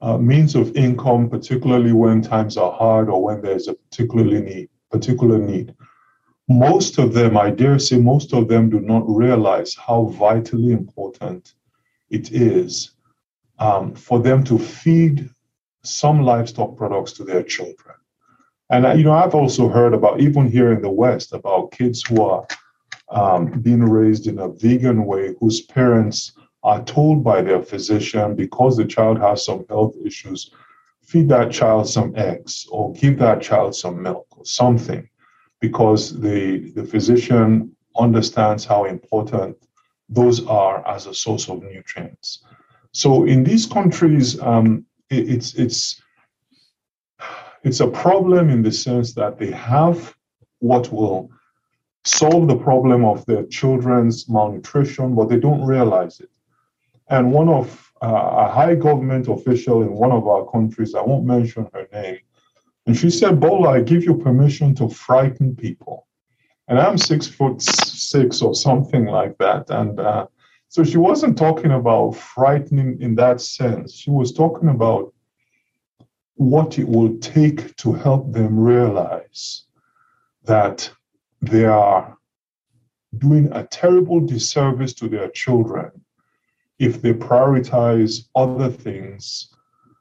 uh, 0.00 0.18
means 0.18 0.54
of 0.54 0.76
income, 0.76 1.30
particularly 1.30 1.92
when 1.92 2.20
times 2.20 2.56
are 2.56 2.72
hard 2.72 3.08
or 3.08 3.22
when 3.22 3.40
there's 3.40 3.68
a 3.68 3.74
particularly 3.74 4.40
need, 4.40 4.68
particular 4.90 5.38
need. 5.38 5.74
Most 6.48 6.98
of 6.98 7.14
them, 7.14 7.36
I 7.36 7.50
dare 7.50 7.78
say, 7.78 7.98
most 7.98 8.34
of 8.34 8.48
them 8.48 8.68
do 8.68 8.80
not 8.80 9.08
realize 9.08 9.74
how 9.74 10.06
vitally 10.06 10.72
important 10.72 11.54
it 12.10 12.32
is 12.32 12.90
um, 13.58 13.94
for 13.94 14.18
them 14.18 14.42
to 14.44 14.58
feed 14.58 15.30
some 15.84 16.22
livestock 16.22 16.76
products 16.76 17.12
to 17.12 17.24
their 17.24 17.42
children. 17.42 17.94
And 18.70 18.98
you 18.98 19.04
know, 19.04 19.12
I've 19.12 19.34
also 19.34 19.68
heard 19.68 19.94
about 19.94 20.20
even 20.20 20.50
here 20.50 20.72
in 20.72 20.82
the 20.82 20.90
West 20.90 21.32
about 21.32 21.72
kids 21.72 22.02
who 22.02 22.22
are 22.22 22.46
um, 23.10 23.60
being 23.60 23.84
raised 23.84 24.26
in 24.26 24.38
a 24.38 24.48
vegan 24.48 25.04
way, 25.04 25.34
whose 25.38 25.60
parents 25.60 26.32
are 26.62 26.84
told 26.84 27.24
by 27.24 27.42
their 27.42 27.62
physician 27.62 28.36
because 28.36 28.76
the 28.76 28.84
child 28.84 29.18
has 29.18 29.44
some 29.44 29.64
health 29.68 29.96
issues, 30.04 30.50
feed 31.02 31.28
that 31.28 31.50
child 31.50 31.88
some 31.88 32.12
eggs 32.16 32.66
or 32.70 32.92
give 32.92 33.18
that 33.18 33.42
child 33.42 33.74
some 33.74 34.00
milk 34.02 34.26
or 34.36 34.44
something 34.44 35.08
because 35.60 36.18
the, 36.20 36.70
the 36.74 36.84
physician 36.84 37.74
understands 37.96 38.64
how 38.64 38.84
important 38.84 39.56
those 40.08 40.46
are 40.46 40.86
as 40.86 41.06
a 41.06 41.14
source 41.14 41.48
of 41.48 41.62
nutrients. 41.62 42.44
So 42.92 43.24
in 43.24 43.42
these 43.42 43.66
countries, 43.66 44.40
um, 44.40 44.84
it, 45.10 45.28
it's 45.30 45.54
it's 45.54 46.02
it's 47.64 47.80
a 47.80 47.88
problem 47.88 48.50
in 48.50 48.62
the 48.62 48.72
sense 48.72 49.14
that 49.14 49.38
they 49.38 49.50
have 49.50 50.14
what 50.58 50.92
will 50.92 51.30
solve 52.04 52.48
the 52.48 52.56
problem 52.56 53.04
of 53.04 53.24
their 53.26 53.44
children's 53.46 54.28
malnutrition, 54.28 55.14
but 55.14 55.28
they 55.28 55.38
don't 55.38 55.64
realize 55.64 56.20
it. 56.20 56.30
And 57.12 57.30
one 57.30 57.50
of 57.50 57.92
uh, 58.02 58.46
a 58.46 58.48
high 58.50 58.74
government 58.74 59.28
official 59.28 59.82
in 59.82 59.92
one 59.92 60.10
of 60.10 60.26
our 60.26 60.50
countries, 60.50 60.94
I 60.94 61.02
won't 61.02 61.26
mention 61.26 61.68
her 61.74 61.86
name, 61.92 62.20
and 62.86 62.96
she 62.96 63.10
said, 63.10 63.38
Bola, 63.38 63.72
I 63.72 63.82
give 63.82 64.02
you 64.02 64.16
permission 64.16 64.74
to 64.76 64.88
frighten 64.88 65.54
people. 65.54 66.08
And 66.68 66.78
I'm 66.80 66.96
six 66.96 67.26
foot 67.26 67.60
six 67.60 68.40
or 68.40 68.54
something 68.54 69.04
like 69.04 69.36
that. 69.36 69.68
And 69.68 70.00
uh, 70.00 70.26
so 70.68 70.82
she 70.82 70.96
wasn't 70.96 71.36
talking 71.36 71.72
about 71.72 72.12
frightening 72.12 72.98
in 73.02 73.14
that 73.16 73.42
sense. 73.42 73.92
She 73.92 74.10
was 74.10 74.32
talking 74.32 74.70
about 74.70 75.12
what 76.36 76.78
it 76.78 76.88
will 76.88 77.18
take 77.18 77.76
to 77.76 77.92
help 77.92 78.32
them 78.32 78.58
realize 78.58 79.64
that 80.44 80.90
they 81.42 81.66
are 81.66 82.16
doing 83.18 83.52
a 83.52 83.66
terrible 83.66 84.20
disservice 84.20 84.94
to 84.94 85.08
their 85.10 85.28
children 85.28 86.01
if 86.82 87.00
they 87.00 87.12
prioritize 87.12 88.28
other 88.34 88.68
things 88.68 89.54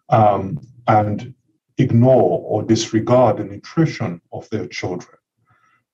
um, 0.10 0.60
and 0.88 1.32
ignore 1.78 2.42
or 2.44 2.64
disregard 2.64 3.38
the 3.38 3.44
nutrition 3.44 4.20
of 4.34 4.50
their 4.50 4.66
children. 4.66 5.16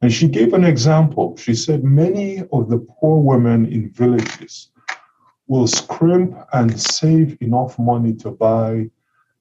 And 0.01 0.13
she 0.13 0.29
gave 0.29 0.53
an 0.53 0.63
example. 0.63 1.35
She 1.35 1.55
said 1.55 1.83
many 1.83 2.39
of 2.53 2.69
the 2.69 2.79
poor 2.79 3.19
women 3.19 3.65
in 3.65 3.89
villages 3.89 4.69
will 5.47 5.67
scrimp 5.67 6.37
and 6.53 6.79
save 6.79 7.37
enough 7.41 7.77
money 7.77 8.13
to 8.23 8.31
buy 8.31 8.89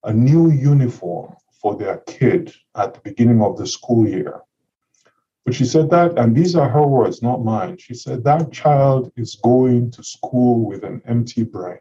a 0.02 0.12
new 0.12 0.50
uniform 0.50 1.36
for 1.60 1.76
their 1.76 1.98
kid 2.08 2.52
at 2.74 2.94
the 2.94 3.00
beginning 3.04 3.40
of 3.40 3.56
the 3.56 3.68
school 3.68 4.08
year. 4.08 4.40
But 5.46 5.54
she 5.54 5.64
said 5.64 5.90
that, 5.90 6.18
and 6.18 6.34
these 6.34 6.56
are 6.56 6.68
her 6.68 6.84
words, 6.84 7.22
not 7.22 7.44
mine. 7.44 7.78
She 7.78 7.94
said 7.94 8.24
that 8.24 8.52
child 8.52 9.12
is 9.16 9.36
going 9.36 9.92
to 9.92 10.02
school 10.02 10.66
with 10.66 10.82
an 10.82 11.00
empty 11.06 11.44
brain. 11.44 11.78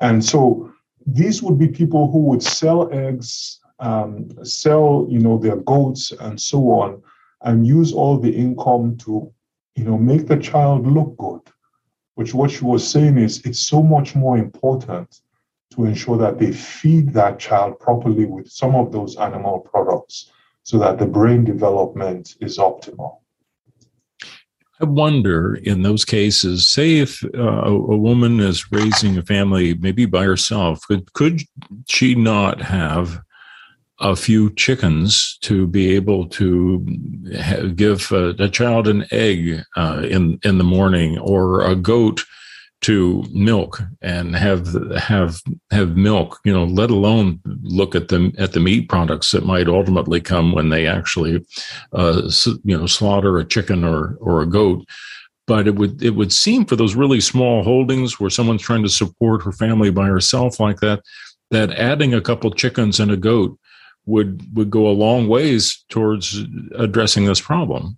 And 0.00 0.22
so 0.22 0.70
these 1.06 1.42
would 1.42 1.58
be 1.58 1.68
people 1.68 2.10
who 2.10 2.18
would 2.18 2.42
sell 2.42 2.92
eggs, 2.92 3.60
um, 3.80 4.28
sell, 4.44 5.06
you 5.08 5.20
know, 5.20 5.38
their 5.38 5.56
goats 5.56 6.12
and 6.20 6.38
so 6.38 6.70
on, 6.70 7.02
and 7.40 7.66
use 7.66 7.94
all 7.94 8.18
the 8.18 8.30
income 8.30 8.98
to, 8.98 9.32
you 9.74 9.84
know, 9.84 9.96
make 9.96 10.26
the 10.26 10.36
child 10.36 10.86
look 10.86 11.16
good. 11.16 11.40
Which 12.16 12.34
what 12.34 12.50
she 12.50 12.64
was 12.64 12.86
saying 12.86 13.16
is 13.16 13.40
it's 13.46 13.60
so 13.60 13.82
much 13.82 14.14
more 14.14 14.36
important 14.36 15.22
to 15.70 15.86
ensure 15.86 16.18
that 16.18 16.38
they 16.38 16.52
feed 16.52 17.14
that 17.14 17.38
child 17.38 17.80
properly 17.80 18.26
with 18.26 18.48
some 18.50 18.74
of 18.76 18.92
those 18.92 19.16
animal 19.16 19.60
products 19.60 20.30
so 20.64 20.78
that 20.78 20.98
the 20.98 21.06
brain 21.06 21.44
development 21.44 22.34
is 22.40 22.58
optimal. 22.58 23.18
I 24.80 24.86
wonder 24.86 25.54
in 25.54 25.82
those 25.82 26.04
cases, 26.04 26.68
say 26.68 26.98
if 26.98 27.22
uh, 27.32 27.38
a 27.38 27.96
woman 27.96 28.40
is 28.40 28.72
raising 28.72 29.16
a 29.16 29.22
family 29.22 29.74
maybe 29.74 30.04
by 30.04 30.24
herself, 30.24 30.80
could, 30.88 31.12
could 31.12 31.42
she 31.86 32.16
not 32.16 32.60
have 32.60 33.20
a 34.00 34.16
few 34.16 34.52
chickens 34.54 35.38
to 35.42 35.68
be 35.68 35.94
able 35.94 36.26
to 36.28 36.80
give 37.76 38.10
a, 38.10 38.30
a, 38.40 38.48
child 38.48 38.88
an 38.88 39.06
egg 39.12 39.62
uh, 39.76 40.04
in 40.10 40.40
in 40.42 40.58
the 40.58 40.64
morning 40.64 41.16
or 41.18 41.64
a 41.64 41.76
goat 41.76 42.24
to 42.84 43.24
milk 43.32 43.80
and 44.02 44.36
have 44.36 44.68
have 44.98 45.40
have 45.70 45.96
milk 45.96 46.38
you 46.44 46.52
know 46.52 46.64
let 46.64 46.90
alone 46.90 47.40
look 47.62 47.94
at 47.94 48.08
them 48.08 48.30
at 48.36 48.52
the 48.52 48.60
meat 48.60 48.90
products 48.90 49.30
that 49.30 49.46
might 49.46 49.68
ultimately 49.68 50.20
come 50.20 50.52
when 50.52 50.68
they 50.68 50.86
actually 50.86 51.42
uh, 51.94 52.30
you 52.62 52.76
know 52.76 52.84
slaughter 52.84 53.38
a 53.38 53.44
chicken 53.44 53.84
or 53.84 54.18
or 54.20 54.42
a 54.42 54.46
goat. 54.46 54.84
But 55.46 55.66
it 55.66 55.76
would 55.76 56.02
it 56.02 56.10
would 56.10 56.30
seem 56.30 56.66
for 56.66 56.76
those 56.76 56.94
really 56.94 57.22
small 57.22 57.62
holdings 57.62 58.20
where 58.20 58.28
someone's 58.28 58.60
trying 58.60 58.82
to 58.82 58.90
support 58.90 59.42
her 59.44 59.52
family 59.52 59.90
by 59.90 60.06
herself 60.06 60.60
like 60.60 60.80
that 60.80 61.00
that 61.50 61.70
adding 61.70 62.12
a 62.12 62.20
couple 62.20 62.50
chickens 62.50 63.00
and 63.00 63.10
a 63.10 63.16
goat 63.16 63.58
would 64.04 64.42
would 64.54 64.68
go 64.68 64.86
a 64.86 64.98
long 65.04 65.26
ways 65.26 65.84
towards 65.88 66.38
addressing 66.76 67.24
this 67.24 67.40
problem. 67.40 67.96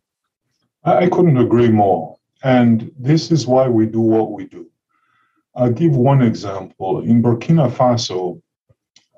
I 0.85 1.09
couldn't 1.09 1.39
agree 1.39 1.71
more. 1.71 2.17
And 2.45 2.93
this 2.97 3.33
is 3.33 3.49
why 3.49 3.67
we 3.67 3.87
do 3.87 4.01
what 4.01 4.31
we 4.31 4.45
do 4.45 4.71
I'll 5.57 5.73
give 5.73 5.97
one 5.97 6.23
example. 6.23 7.01
In 7.01 7.23
Burkina 7.23 7.71
Faso, 7.71 8.41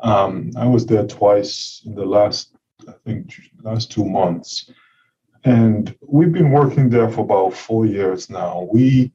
um, 0.03 0.53
I 0.57 0.67
was 0.67 0.87
there 0.87 1.07
twice 1.07 1.83
in 1.85 1.97
the 1.97 2.05
last, 2.05 2.55
I 2.89 2.93
think, 3.05 3.35
last 3.63 3.91
two 3.91 4.05
months. 4.05 4.71
And 5.45 5.95
we've 6.01 6.33
been 6.33 6.53
working 6.53 6.89
there 6.89 7.11
for 7.11 7.23
about 7.23 7.55
four 7.55 7.87
years 7.87 8.31
now. 8.31 8.69
We 8.73 9.13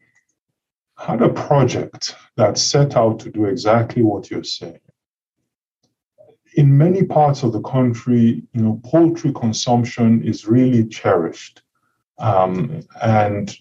had 0.97 1.21
a 1.21 1.29
project 1.29 2.15
that 2.35 2.57
set 2.57 2.97
out 2.97 3.19
to 3.19 3.29
do 3.29 3.45
exactly 3.45 4.03
what 4.03 4.29
you're 4.29 4.43
saying. 4.43 4.79
In 6.55 6.77
many 6.77 7.03
parts 7.03 7.43
of 7.43 7.53
the 7.53 7.61
country, 7.61 8.43
you 8.53 8.61
know, 8.61 8.81
poultry 8.83 9.31
consumption 9.33 10.23
is 10.23 10.45
really 10.45 10.85
cherished. 10.87 11.61
Um, 12.19 12.83
and 13.01 13.55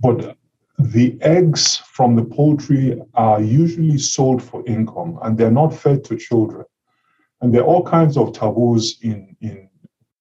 but 0.00 0.36
the 0.82 1.18
eggs 1.20 1.76
from 1.76 2.16
the 2.16 2.24
poultry 2.24 3.00
are 3.14 3.40
usually 3.40 3.98
sold 3.98 4.42
for 4.42 4.64
income 4.66 5.18
and 5.22 5.36
they're 5.36 5.50
not 5.50 5.74
fed 5.74 6.04
to 6.04 6.16
children. 6.16 6.64
And 7.40 7.52
there 7.52 7.62
are 7.62 7.66
all 7.66 7.84
kinds 7.84 8.16
of 8.16 8.32
taboos 8.32 8.98
in, 9.02 9.36
in 9.40 9.68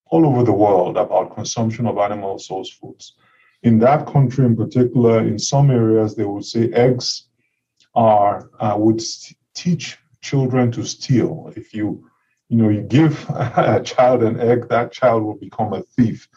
all 0.08 0.26
over 0.26 0.44
the 0.44 0.52
world 0.52 0.98
about 0.98 1.36
consumption 1.36 1.88
of 1.88 1.98
animal 1.98 2.38
source 2.38 2.70
foods. 2.70 3.14
In 3.64 3.80
that 3.80 4.08
country 4.08 4.46
in 4.46 4.56
particular, 4.56 5.20
in 5.26 5.38
some 5.38 5.72
areas, 5.72 6.16
they 6.16 6.26
would 6.26 6.46
say 6.46 6.72
eggs 6.72 7.28
are 7.96 8.50
uh, 8.60 8.76
would 8.78 9.02
st- 9.02 9.38
teach 9.54 9.98
children 10.22 10.72
to 10.72 10.84
steal. 10.84 11.52
If 11.56 11.74
you 11.74 12.08
you 12.50 12.58
know 12.58 12.70
you 12.70 12.82
give 12.82 13.26
a 13.30 13.82
child 13.84 14.24
an 14.24 14.40
egg, 14.40 14.68
that 14.70 14.92
child 14.92 15.24
will 15.24 15.38
become 15.38 15.74
a 15.74 15.84
thief 15.84 16.28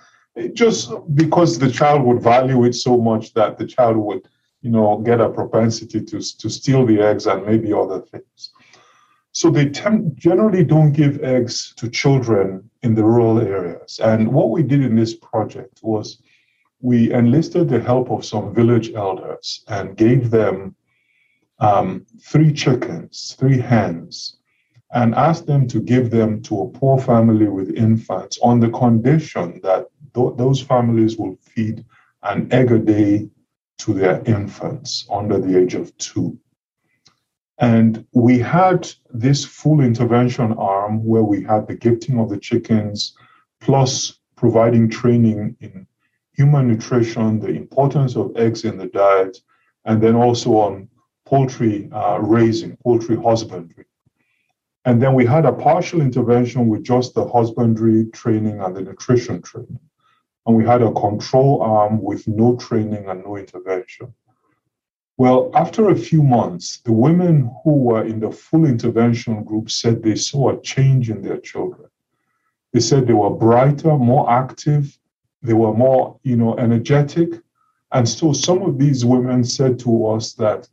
just 0.53 0.91
because 1.15 1.59
the 1.59 1.71
child 1.71 2.03
would 2.03 2.23
value 2.23 2.65
it 2.65 2.75
so 2.75 2.97
much 2.97 3.35
that 3.35 3.57
the 3.57 3.67
child 3.67 3.97
would, 3.97 4.27
you 4.63 4.71
know, 4.71 4.99
get 4.99 5.21
a 5.21 5.29
propensity 5.29 6.01
to, 6.01 6.19
to 6.39 6.51
steal 6.51 6.85
the 6.85 7.01
eggs 7.01 7.27
and 7.27 7.47
maybe 7.47 7.73
other 7.73 8.01
things. 8.01 8.51
So 9.33 9.51
they 9.51 9.69
tem- 9.69 10.13
generally 10.15 10.65
don't 10.65 10.93
give 10.93 11.23
eggs 11.23 11.75
to 11.77 11.89
children 11.89 12.69
in 12.83 12.95
the 12.95 13.05
rural 13.05 13.41
areas. 13.41 14.01
And 14.03 14.33
what 14.33 14.51
we 14.51 14.63
did 14.63 14.83
in 14.83 14.95
this 14.95 15.15
project 15.15 15.81
was 15.83 16.23
we 16.81 17.13
enlisted 17.13 17.69
the 17.69 17.81
help 17.81 18.11
of 18.11 18.25
some 18.25 18.55
village 18.55 18.93
elders 18.93 19.65
and 19.69 19.97
gave 19.97 20.31
them 20.31 20.77
um, 21.59 22.07
three 22.21 22.53
chickens, 22.53 23.37
three 23.39 23.59
hens, 23.59 24.37
and 24.93 25.15
asked 25.15 25.47
them 25.47 25.67
to 25.69 25.81
give 25.81 26.11
them 26.11 26.43
to 26.43 26.63
a 26.63 26.69
poor 26.69 26.99
family 26.99 27.49
with 27.49 27.75
infants 27.75 28.39
on 28.43 28.61
the 28.61 28.71
condition 28.71 29.61
that 29.63 29.87
th- 30.15 30.37
those 30.37 30.61
families 30.61 31.17
will 31.17 31.37
feed 31.43 31.85
an 32.23 32.49
egg 32.53 32.73
a 32.73 32.79
day 32.79 33.29
to 33.79 33.93
their 33.93 34.23
infants 34.25 35.07
under 35.11 35.39
the 35.39 35.59
age 35.59 35.75
of 35.75 35.97
two. 35.99 36.39
And 37.59 38.05
we 38.13 38.39
had 38.39 38.89
this 39.13 39.45
full 39.45 39.81
intervention 39.81 40.53
arm 40.55 41.05
where 41.05 41.23
we 41.23 41.43
had 41.43 41.67
the 41.67 41.77
gifting 41.77 42.19
of 42.19 42.29
the 42.29 42.39
chickens, 42.39 43.17
plus 43.61 44.19
providing 44.37 44.89
training 44.89 45.57
in 45.61 45.87
human 46.33 46.69
nutrition, 46.69 47.39
the 47.39 47.51
importance 47.51 48.17
of 48.17 48.37
eggs 48.37 48.65
in 48.65 48.77
the 48.77 48.87
diet, 48.87 49.39
and 49.85 50.03
then 50.03 50.17
also 50.17 50.51
on 50.57 50.89
poultry 51.27 51.89
uh, 51.93 52.19
raising, 52.21 52.77
poultry 52.79 53.17
husbandry. 53.17 53.85
And 54.85 55.01
then 55.01 55.15
we 55.15 55.25
had 55.25 55.47
a 55.47 55.53
partial 55.53 56.01
intervention 56.01 56.69
with 56.69 56.83
just 56.83 57.15
the 57.15 57.27
husbandry 57.27 58.07
training 58.07 58.61
and 58.61 58.75
the 58.77 58.83
nutrition 58.83 59.41
training 59.41 59.81
and 60.47 60.57
we 60.57 60.65
had 60.65 60.83
a 60.83 60.93
control 60.93 61.63
arm 61.63 62.03
with 62.03 62.27
no 62.29 62.57
training 62.57 63.09
and 63.09 63.25
no 63.25 63.37
intervention. 63.37 64.13
Well, 65.17 65.51
after 65.55 65.91
a 65.91 65.97
few 65.97 66.23
months, 66.23 66.79
the 66.79 66.93
women 66.93 67.51
who 67.63 67.75
were 67.77 68.05
in 68.05 68.19
the 68.21 68.33
full 68.33 68.65
intervention 68.65 69.45
group 69.45 69.71
said 69.71 70.03
they 70.03 70.17
saw 70.17 70.51
a 70.51 70.61
change 70.61 71.09
in 71.09 71.23
their 71.23 71.39
children. 71.39 71.89
They 72.73 72.81
said 72.81 73.07
they 73.07 73.13
were 73.13 73.31
brighter, 73.31 73.97
more 73.97 74.29
active, 74.29 74.99
they 75.41 75.53
were 75.53 75.73
more, 75.73 76.19
you 76.25 76.37
know, 76.37 76.57
energetic. 76.57 77.41
And 77.93 78.09
so 78.09 78.33
some 78.33 78.63
of 78.63 78.79
these 78.79 79.05
women 79.05 79.45
said 79.45 79.79
to 79.81 80.07
us 80.09 80.33
that 80.35 80.69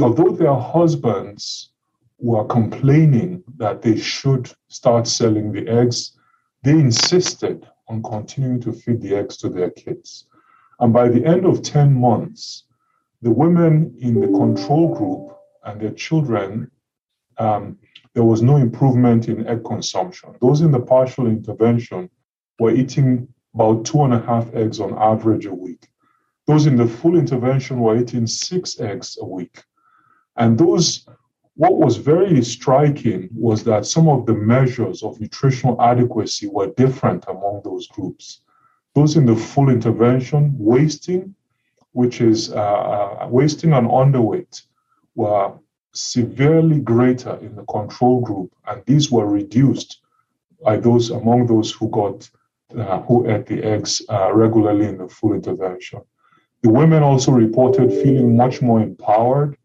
although 0.00 0.36
their 0.36 0.54
husbands 0.54 1.70
were 2.18 2.44
complaining 2.44 3.42
that 3.56 3.80
they 3.80 3.96
should 3.96 4.52
start 4.68 5.08
selling 5.08 5.52
the 5.52 5.66
eggs, 5.68 6.18
they 6.62 6.72
insisted 6.72 7.66
on 7.92 8.02
continuing 8.02 8.60
to 8.62 8.72
feed 8.72 9.00
the 9.02 9.14
eggs 9.14 9.36
to 9.36 9.48
their 9.50 9.70
kids. 9.70 10.26
And 10.80 10.92
by 10.92 11.08
the 11.08 11.24
end 11.24 11.44
of 11.44 11.62
10 11.62 11.92
months, 11.92 12.64
the 13.20 13.30
women 13.30 13.94
in 14.00 14.18
the 14.18 14.26
control 14.26 14.94
group 14.94 15.36
and 15.64 15.80
their 15.80 15.92
children, 15.92 16.70
um, 17.38 17.78
there 18.14 18.24
was 18.24 18.42
no 18.42 18.56
improvement 18.56 19.28
in 19.28 19.46
egg 19.46 19.64
consumption. 19.64 20.34
Those 20.40 20.62
in 20.62 20.72
the 20.72 20.80
partial 20.80 21.26
intervention 21.26 22.10
were 22.58 22.72
eating 22.72 23.28
about 23.54 23.84
two 23.84 24.02
and 24.02 24.14
a 24.14 24.20
half 24.20 24.52
eggs 24.54 24.80
on 24.80 24.96
average 24.98 25.46
a 25.46 25.54
week. 25.54 25.86
Those 26.46 26.66
in 26.66 26.76
the 26.76 26.86
full 26.86 27.16
intervention 27.16 27.78
were 27.78 27.96
eating 27.98 28.26
six 28.26 28.80
eggs 28.80 29.18
a 29.20 29.26
week. 29.26 29.62
And 30.36 30.58
those, 30.58 31.06
what 31.54 31.76
was 31.76 31.96
very 31.96 32.42
striking 32.42 33.28
was 33.34 33.62
that 33.64 33.86
some 33.86 34.08
of 34.08 34.26
the 34.26 34.32
measures 34.32 35.02
of 35.02 35.20
nutritional 35.20 35.80
adequacy 35.82 36.46
were 36.48 36.68
different 36.68 37.24
among 37.28 37.60
those 37.64 37.86
groups. 37.88 38.40
Those 38.94 39.16
in 39.16 39.26
the 39.26 39.36
full 39.36 39.68
intervention, 39.68 40.54
wasting, 40.58 41.34
which 41.92 42.20
is 42.20 42.50
uh, 42.52 42.56
uh, 42.56 43.28
wasting 43.30 43.72
and 43.74 43.86
underweight, 43.88 44.62
were 45.14 45.52
severely 45.92 46.80
greater 46.80 47.36
in 47.42 47.54
the 47.54 47.64
control 47.64 48.20
group, 48.22 48.54
and 48.66 48.82
these 48.86 49.10
were 49.10 49.26
reduced 49.26 50.00
by 50.64 50.76
those 50.78 51.10
among 51.10 51.46
those 51.46 51.70
who 51.70 51.88
got 51.90 52.30
uh, 52.76 53.02
who 53.02 53.28
ate 53.28 53.44
the 53.44 53.62
eggs 53.62 54.00
uh, 54.08 54.32
regularly 54.32 54.86
in 54.86 54.96
the 54.96 55.08
full 55.08 55.34
intervention. 55.34 56.00
The 56.62 56.70
women 56.70 57.02
also 57.02 57.32
reported 57.32 57.90
feeling 57.90 58.34
much 58.36 58.62
more 58.62 58.80
empowered 58.80 59.58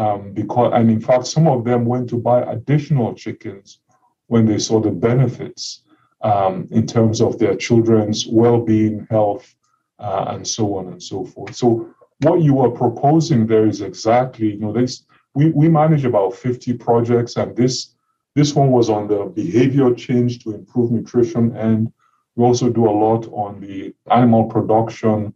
um, 0.00 0.32
because, 0.32 0.72
and 0.74 0.90
in 0.90 0.98
fact, 0.98 1.26
some 1.26 1.46
of 1.46 1.62
them 1.64 1.84
went 1.84 2.08
to 2.08 2.16
buy 2.16 2.40
additional 2.40 3.12
chickens 3.14 3.80
when 4.28 4.46
they 4.46 4.58
saw 4.58 4.80
the 4.80 4.90
benefits 4.90 5.82
um, 6.22 6.66
in 6.70 6.86
terms 6.86 7.20
of 7.20 7.38
their 7.38 7.54
children's 7.54 8.26
well-being, 8.26 9.06
health, 9.10 9.54
uh, 9.98 10.24
and 10.28 10.48
so 10.48 10.74
on 10.76 10.88
and 10.88 11.02
so 11.02 11.26
forth. 11.26 11.54
So, 11.54 11.94
what 12.20 12.40
you 12.40 12.60
are 12.60 12.70
proposing 12.70 13.46
there 13.46 13.66
is 13.66 13.82
exactly, 13.82 14.54
you 14.54 14.60
know, 14.60 14.72
this 14.72 15.04
we, 15.34 15.50
we 15.50 15.68
manage 15.68 16.06
about 16.06 16.34
50 16.34 16.72
projects, 16.78 17.36
and 17.36 17.54
this 17.54 17.94
this 18.34 18.54
one 18.54 18.70
was 18.70 18.88
on 18.88 19.06
the 19.06 19.26
behavior 19.26 19.92
change 19.92 20.42
to 20.44 20.54
improve 20.54 20.90
nutrition, 20.90 21.54
and 21.56 21.92
we 22.36 22.44
also 22.44 22.70
do 22.70 22.88
a 22.88 22.96
lot 23.04 23.26
on 23.32 23.60
the 23.60 23.94
animal 24.10 24.44
production, 24.44 25.34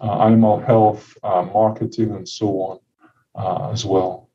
uh, 0.00 0.20
animal 0.20 0.58
health, 0.58 1.18
uh, 1.22 1.42
marketing, 1.42 2.12
and 2.12 2.26
so 2.26 2.46
on 2.62 2.78
uh, 3.36 3.70
as 3.70 3.84
well. 3.84 4.28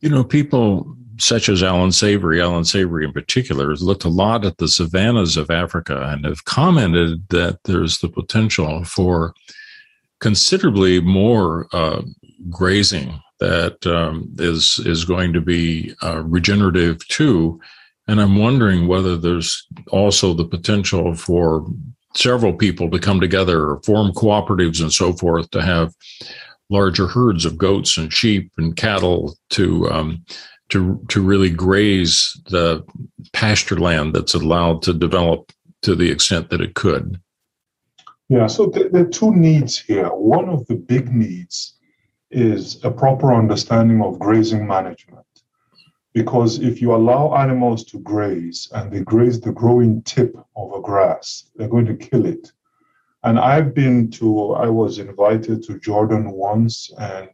You 0.00 0.10
know, 0.10 0.24
people 0.24 0.96
such 1.20 1.48
as 1.48 1.62
Alan 1.62 1.92
Savory, 1.92 2.40
Alan 2.40 2.64
Savory 2.64 3.04
in 3.04 3.12
particular, 3.12 3.70
has 3.70 3.82
looked 3.82 4.04
a 4.04 4.08
lot 4.08 4.44
at 4.44 4.58
the 4.58 4.68
savannas 4.68 5.36
of 5.36 5.50
Africa 5.50 6.08
and 6.10 6.24
have 6.24 6.44
commented 6.44 7.28
that 7.30 7.58
there's 7.64 7.98
the 7.98 8.08
potential 8.08 8.84
for 8.84 9.34
considerably 10.20 11.00
more 11.00 11.66
uh, 11.72 12.02
grazing 12.48 13.20
that 13.40 13.84
um, 13.86 14.32
is 14.38 14.80
is 14.84 15.04
going 15.04 15.32
to 15.32 15.40
be 15.40 15.94
uh, 16.02 16.22
regenerative 16.22 17.06
too. 17.08 17.60
And 18.06 18.20
I'm 18.20 18.36
wondering 18.36 18.86
whether 18.86 19.16
there's 19.16 19.66
also 19.90 20.32
the 20.32 20.44
potential 20.44 21.14
for 21.14 21.66
several 22.14 22.54
people 22.54 22.90
to 22.90 22.98
come 22.98 23.20
together 23.20 23.66
or 23.68 23.82
form 23.82 24.12
cooperatives 24.12 24.80
and 24.80 24.92
so 24.92 25.12
forth 25.12 25.50
to 25.50 25.62
have 25.62 25.94
larger 26.70 27.06
herds 27.06 27.44
of 27.44 27.58
goats 27.58 27.96
and 27.96 28.12
sheep 28.12 28.52
and 28.58 28.76
cattle 28.76 29.36
to 29.50 29.88
um, 29.90 30.24
to 30.68 31.02
to 31.08 31.20
really 31.20 31.50
graze 31.50 32.38
the 32.50 32.84
pasture 33.32 33.78
land 33.78 34.14
that's 34.14 34.34
allowed 34.34 34.82
to 34.82 34.92
develop 34.92 35.52
to 35.82 35.94
the 35.94 36.10
extent 36.10 36.50
that 36.50 36.60
it 36.60 36.74
could. 36.74 37.20
Yeah, 38.28 38.46
so 38.46 38.66
there 38.66 39.02
are 39.02 39.08
two 39.08 39.34
needs 39.34 39.78
here. 39.78 40.08
One 40.08 40.48
of 40.50 40.66
the 40.66 40.74
big 40.74 41.10
needs 41.10 41.76
is 42.30 42.84
a 42.84 42.90
proper 42.90 43.32
understanding 43.32 44.02
of 44.02 44.18
grazing 44.18 44.66
management. 44.66 45.24
Because 46.12 46.58
if 46.58 46.82
you 46.82 46.94
allow 46.94 47.34
animals 47.34 47.84
to 47.84 48.00
graze 48.00 48.68
and 48.74 48.90
they 48.92 49.00
graze 49.00 49.40
the 49.40 49.52
growing 49.52 50.02
tip 50.02 50.34
of 50.56 50.72
a 50.72 50.80
grass, 50.80 51.50
they're 51.56 51.68
going 51.68 51.86
to 51.86 51.94
kill 51.94 52.26
it. 52.26 52.52
And 53.24 53.38
I've 53.38 53.74
been 53.74 54.10
to, 54.12 54.52
I 54.52 54.68
was 54.68 54.98
invited 54.98 55.62
to 55.64 55.78
Jordan 55.78 56.30
once 56.30 56.90
and 56.98 57.28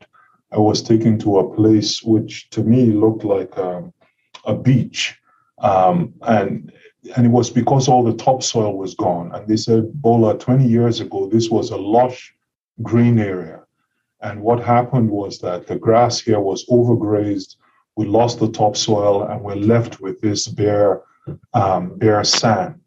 I 0.52 0.58
was 0.58 0.82
taken 0.82 1.18
to 1.20 1.38
a 1.38 1.54
place 1.54 2.02
which 2.02 2.48
to 2.50 2.62
me 2.62 2.86
looked 2.86 3.24
like 3.24 3.56
a, 3.56 3.92
a 4.44 4.54
beach. 4.54 5.18
Um, 5.58 6.14
and 6.22 6.72
and 7.16 7.26
it 7.26 7.30
was 7.30 7.50
because 7.50 7.86
all 7.86 8.02
the 8.02 8.16
topsoil 8.16 8.76
was 8.78 8.94
gone. 8.94 9.32
And 9.34 9.46
they 9.46 9.56
said, 9.56 9.92
Bola, 10.00 10.38
20 10.38 10.66
years 10.66 11.00
ago, 11.00 11.28
this 11.28 11.50
was 11.50 11.70
a 11.70 11.76
lush 11.76 12.34
green 12.82 13.18
area. 13.18 13.60
And 14.22 14.40
what 14.40 14.64
happened 14.64 15.10
was 15.10 15.38
that 15.40 15.66
the 15.66 15.76
grass 15.76 16.18
here 16.18 16.40
was 16.40 16.66
overgrazed. 16.66 17.56
We 17.96 18.06
lost 18.06 18.40
the 18.40 18.50
topsoil 18.50 19.24
and 19.24 19.42
we're 19.42 19.54
left 19.54 20.00
with 20.00 20.20
this 20.20 20.48
bare, 20.48 21.02
um, 21.52 21.98
bare 21.98 22.24
sand. 22.24 22.80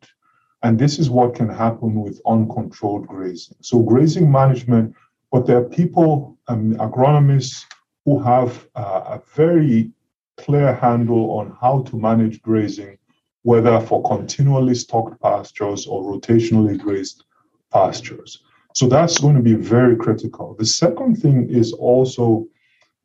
And 0.67 0.77
this 0.77 0.99
is 0.99 1.09
what 1.09 1.33
can 1.33 1.47
happen 1.47 1.95
with 1.95 2.19
uncontrolled 2.25 3.07
grazing. 3.07 3.55
So, 3.61 3.79
grazing 3.79 4.29
management, 4.29 4.93
but 5.31 5.45
there 5.45 5.59
are 5.59 5.69
people, 5.81 6.37
um, 6.49 6.75
agronomists, 6.75 7.63
who 8.03 8.19
have 8.19 8.67
uh, 8.75 9.15
a 9.15 9.21
very 9.33 9.93
clear 10.35 10.75
handle 10.75 11.31
on 11.39 11.55
how 11.61 11.83
to 11.83 11.95
manage 11.95 12.41
grazing, 12.41 12.97
whether 13.43 13.79
for 13.79 14.03
continually 14.03 14.75
stocked 14.75 15.21
pastures 15.21 15.87
or 15.87 16.03
rotationally 16.03 16.77
grazed 16.77 17.23
pastures. 17.71 18.43
So 18.75 18.89
that's 18.89 19.19
going 19.19 19.37
to 19.37 19.41
be 19.41 19.53
very 19.53 19.95
critical. 19.95 20.53
The 20.59 20.65
second 20.65 21.15
thing 21.15 21.49
is 21.49 21.71
also 21.71 22.45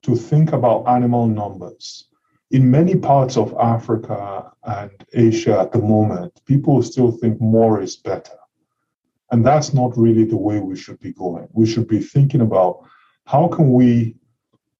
to 0.03 0.17
think 0.17 0.53
about 0.53 0.89
animal 0.89 1.29
numbers. 1.29 2.09
In 2.53 2.71
many 2.71 2.95
parts 2.95 3.37
of 3.37 3.55
Africa 3.59 4.53
and 4.63 4.91
Asia 5.15 5.59
at 5.59 5.73
the 5.73 5.81
moment, 5.81 6.41
people 6.45 6.83
still 6.83 7.11
think 7.11 7.41
more 7.41 7.81
is 7.81 7.97
better. 7.97 8.39
And 9.31 9.45
that's 9.45 9.73
not 9.73 9.97
really 9.97 10.25
the 10.25 10.37
way 10.37 10.61
we 10.61 10.77
should 10.77 11.01
be 11.01 11.13
going. 11.13 11.49
We 11.53 11.67
should 11.67 11.89
be 11.89 12.01
thinking 12.01 12.43
about 12.43 12.85
how 13.25 13.49
can 13.49 13.73
we 13.73 14.17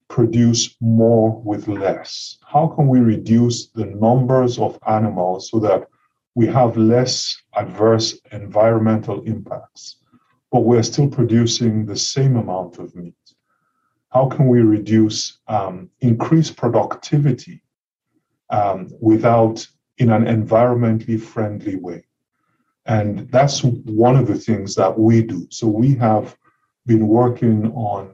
produce 0.09 0.77
more 0.81 1.41
with 1.43 1.67
less? 1.69 2.39
How 2.47 2.67
can 2.69 2.89
we 2.89 3.01
reduce 3.01 3.69
the 3.69 3.87
numbers 3.87 4.59
of 4.59 4.79
animals 4.87 5.51
so 5.51 5.59
that 5.61 5.89
we 6.35 6.47
have 6.47 6.77
less 6.77 7.37
adverse 7.55 8.21
environmental 8.31 9.23
impacts? 9.23 9.97
but 10.53 10.61
we're 10.61 10.83
still 10.83 11.09
producing 11.09 11.87
the 11.87 11.97
same 11.97 12.37
amount 12.37 12.79
of 12.79 12.95
meat. 12.95 13.15
How 14.13 14.27
can 14.27 14.49
we 14.49 14.61
reduce, 14.61 15.39
um, 15.49 15.89
increase 16.01 16.51
productivity 16.51 17.63
um, 18.51 18.91
without 19.01 19.67
in 19.99 20.11
an 20.11 20.25
environmentally 20.25 21.21
friendly 21.21 21.77
way? 21.77 22.05
And 22.87 23.31
that's 23.31 23.63
one 23.63 24.17
of 24.17 24.27
the 24.27 24.39
things 24.39 24.75
that 24.75 24.99
we 24.99 25.23
do. 25.23 25.47
So 25.51 25.67
we 25.67 25.95
have 25.95 26.37
been 26.87 27.07
working 27.07 27.73
on 27.73 28.13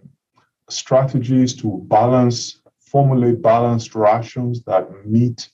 strategies 0.68 1.54
to 1.56 1.80
balance, 1.87 2.61
formulate 2.78 3.42
balanced 3.42 3.94
rations 3.94 4.62
that 4.64 5.06
meet 5.06 5.50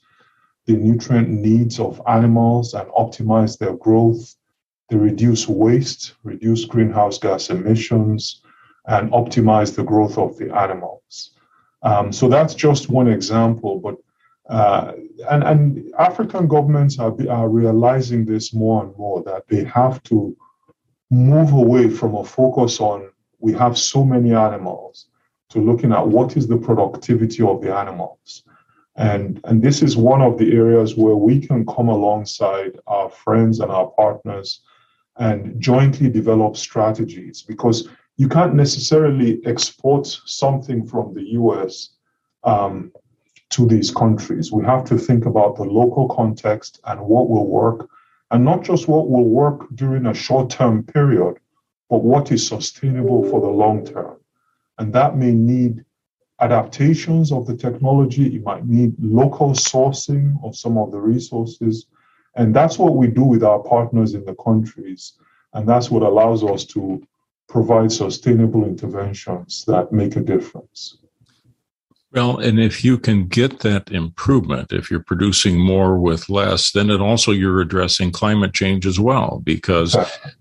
the 0.67 0.75
nutrient 0.77 1.29
needs 1.29 1.79
of 1.79 2.03
animals 2.09 2.75
and 2.75 2.89
optimize 2.91 3.57
their 3.59 3.77
growth 3.77 4.35
they 4.89 4.97
reduce 4.97 5.49
waste, 5.49 6.15
reduce 6.25 6.65
greenhouse 6.67 7.19
gas 7.19 7.51
emissions, 7.51 8.43
and 8.87 9.11
optimize 9.13 9.75
the 9.75 9.85
growth 9.85 10.19
of 10.19 10.37
the 10.37 10.55
animals. 10.55 11.31
Um, 11.83 12.13
so 12.13 12.29
that's 12.29 12.55
just 12.55 12.89
one 12.89 13.09
example, 13.09 13.79
but 13.79 13.97
uh, 14.49 14.93
and, 15.31 15.43
and 15.43 15.95
African 15.99 16.47
governments 16.47 16.99
are, 16.99 17.15
are 17.31 17.49
realizing 17.49 18.25
this 18.25 18.53
more 18.53 18.85
and 18.85 18.97
more 18.97 19.23
that 19.25 19.49
they 19.49 19.65
have 19.65 20.03
to 20.05 20.37
move 21.11 21.53
away 21.53 21.89
from 21.89 22.15
a 22.15 22.25
focus 22.25 22.81
on 22.81 23.11
we 23.39 23.53
have 23.53 23.77
so 23.77 24.05
many 24.05 24.35
animals 24.35 25.07
to 25.51 25.61
looking 25.61 25.93
at 25.93 26.07
what 26.07 26.37
is 26.37 26.47
the 26.47 26.57
productivity 26.57 27.43
of 27.43 27.61
the 27.63 27.75
animals. 27.75 28.43
And, 28.97 29.41
and 29.45 29.63
this 29.63 29.83
is 29.83 29.97
one 29.97 30.23
of 30.23 30.39
the 30.39 30.53
areas 30.53 30.97
where 30.97 31.17
we 31.17 31.41
can 31.41 31.67
come 31.67 31.89
alongside 31.89 32.79
our 32.87 33.11
friends 33.11 33.61
and 33.61 33.71
our 33.71 33.89
partners 33.89 34.61
and 35.19 35.61
jointly 35.61 36.09
develop 36.09 36.57
strategies 36.57 37.43
because 37.43 37.89
you 38.17 38.29
can't 38.29 38.55
necessarily 38.55 39.41
export 39.45 40.07
something 40.07 40.87
from 40.87 41.15
the 41.15 41.33
US 41.33 41.91
um, 42.45 42.93
to 43.51 43.67
these 43.67 43.91
countries. 43.91 44.53
We 44.53 44.65
have 44.65 44.85
to 44.85 44.99
think 44.99 45.27
about 45.27 45.57
the 45.57 45.65
local 45.65 46.09
context 46.09 46.81
and 46.85 47.01
what 47.01 47.29
will 47.29 47.47
work 47.47 47.89
and 48.31 48.45
not 48.45 48.63
just 48.63 48.89
what 48.89 49.09
will 49.09 49.29
work 49.29 49.67
during 49.75 50.07
a 50.07 50.15
short 50.15 50.51
term 50.51 50.83
period, 50.83 51.37
but 51.91 52.03
what 52.03 52.33
is 52.33 52.47
sustainable 52.47 53.29
for 53.31 53.41
the 53.41 53.49
long 53.49 53.85
term. 53.85 54.17
And 54.79 54.93
that 54.93 55.17
may 55.17 55.33
need 55.33 55.85
adaptations 56.41 57.31
of 57.31 57.47
the 57.47 57.57
technology, 57.57 58.35
it 58.35 58.43
might 58.43 58.67
need 58.67 58.95
local 58.99 59.51
sourcing 59.51 60.35
of 60.45 60.57
some 60.57 60.77
of 60.79 60.91
the 60.91 61.01
resources. 61.01 61.87
And 62.35 62.55
that's 62.55 62.79
what 62.79 62.97
we 62.97 63.07
do 63.07 63.23
with 63.23 63.45
our 63.45 63.61
partners 63.61 64.15
in 64.15 64.25
the 64.25 64.35
countries. 64.35 65.13
And 65.53 65.69
that's 65.69 65.91
what 65.91 66.03
allows 66.03 66.43
us 66.43 66.65
to 66.67 67.01
provide 67.55 67.93
sustainable 67.93 68.65
interventions 68.65 69.65
that 69.65 69.93
make 69.93 70.17
a 70.17 70.21
difference. 70.21 70.99
Well, 72.11 72.39
and 72.39 72.59
if 72.59 72.85
you 72.85 72.99
can 72.99 73.29
get 73.29 73.61
that 73.61 73.93
improvement, 73.93 74.73
if 74.73 74.91
you're 74.91 75.09
producing 75.13 75.59
more 75.59 75.97
with 75.97 76.29
less, 76.29 76.73
then 76.73 76.91
it 76.91 77.01
also 77.01 77.31
you're 77.31 77.61
addressing 77.61 78.11
climate 78.11 78.55
change 78.55 78.87
as 78.87 78.99
well, 78.99 79.41
because 79.45 79.93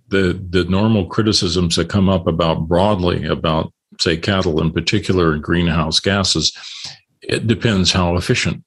the 0.08 0.26
the 0.50 0.64
normal 0.66 1.06
criticisms 1.06 1.76
that 1.76 1.90
come 1.96 2.10
up 2.10 2.26
about 2.26 2.68
broadly 2.68 3.26
about 3.26 3.72
say 4.00 4.18
cattle 4.18 4.60
in 4.60 4.72
particular 4.72 5.34
and 5.34 5.44
greenhouse 5.44 6.00
gases, 6.00 6.52
it 7.22 7.46
depends 7.46 7.92
how 7.92 8.16
efficient 8.16 8.64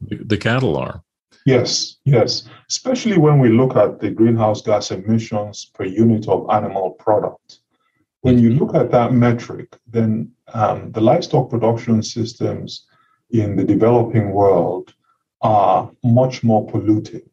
the 0.00 0.36
cattle 0.36 0.76
are. 0.76 1.02
Yes, 1.46 1.98
yes. 2.04 2.48
Especially 2.68 3.18
when 3.18 3.38
we 3.38 3.50
look 3.50 3.76
at 3.76 4.00
the 4.00 4.10
greenhouse 4.10 4.62
gas 4.62 4.90
emissions 4.90 5.70
per 5.74 5.84
unit 5.84 6.26
of 6.28 6.48
animal 6.50 6.90
product. 7.04 7.60
When 8.24 8.38
you 8.38 8.54
look 8.54 8.74
at 8.74 8.90
that 8.90 9.12
metric, 9.12 9.76
then 9.86 10.32
um, 10.54 10.90
the 10.92 11.00
livestock 11.02 11.50
production 11.50 12.02
systems 12.02 12.86
in 13.28 13.54
the 13.54 13.64
developing 13.64 14.30
world 14.30 14.94
are 15.42 15.90
much 16.02 16.42
more 16.42 16.66
polluting 16.66 17.28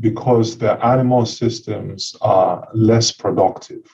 because 0.00 0.58
the 0.58 0.72
animal 0.84 1.24
systems 1.24 2.16
are 2.20 2.66
less 2.74 3.12
productive. 3.12 3.84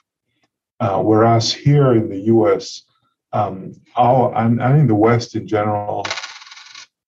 Uh, 0.81 1.03
whereas 1.03 1.53
here 1.53 1.93
in 1.93 2.09
the 2.09 2.21
US, 2.35 2.85
um, 3.35 3.75
our 3.97 4.35
and, 4.35 4.63
and, 4.63 4.81
in 4.81 4.87
the 4.87 4.95
West 4.95 5.37
in 5.37 5.47
general, 5.47 6.07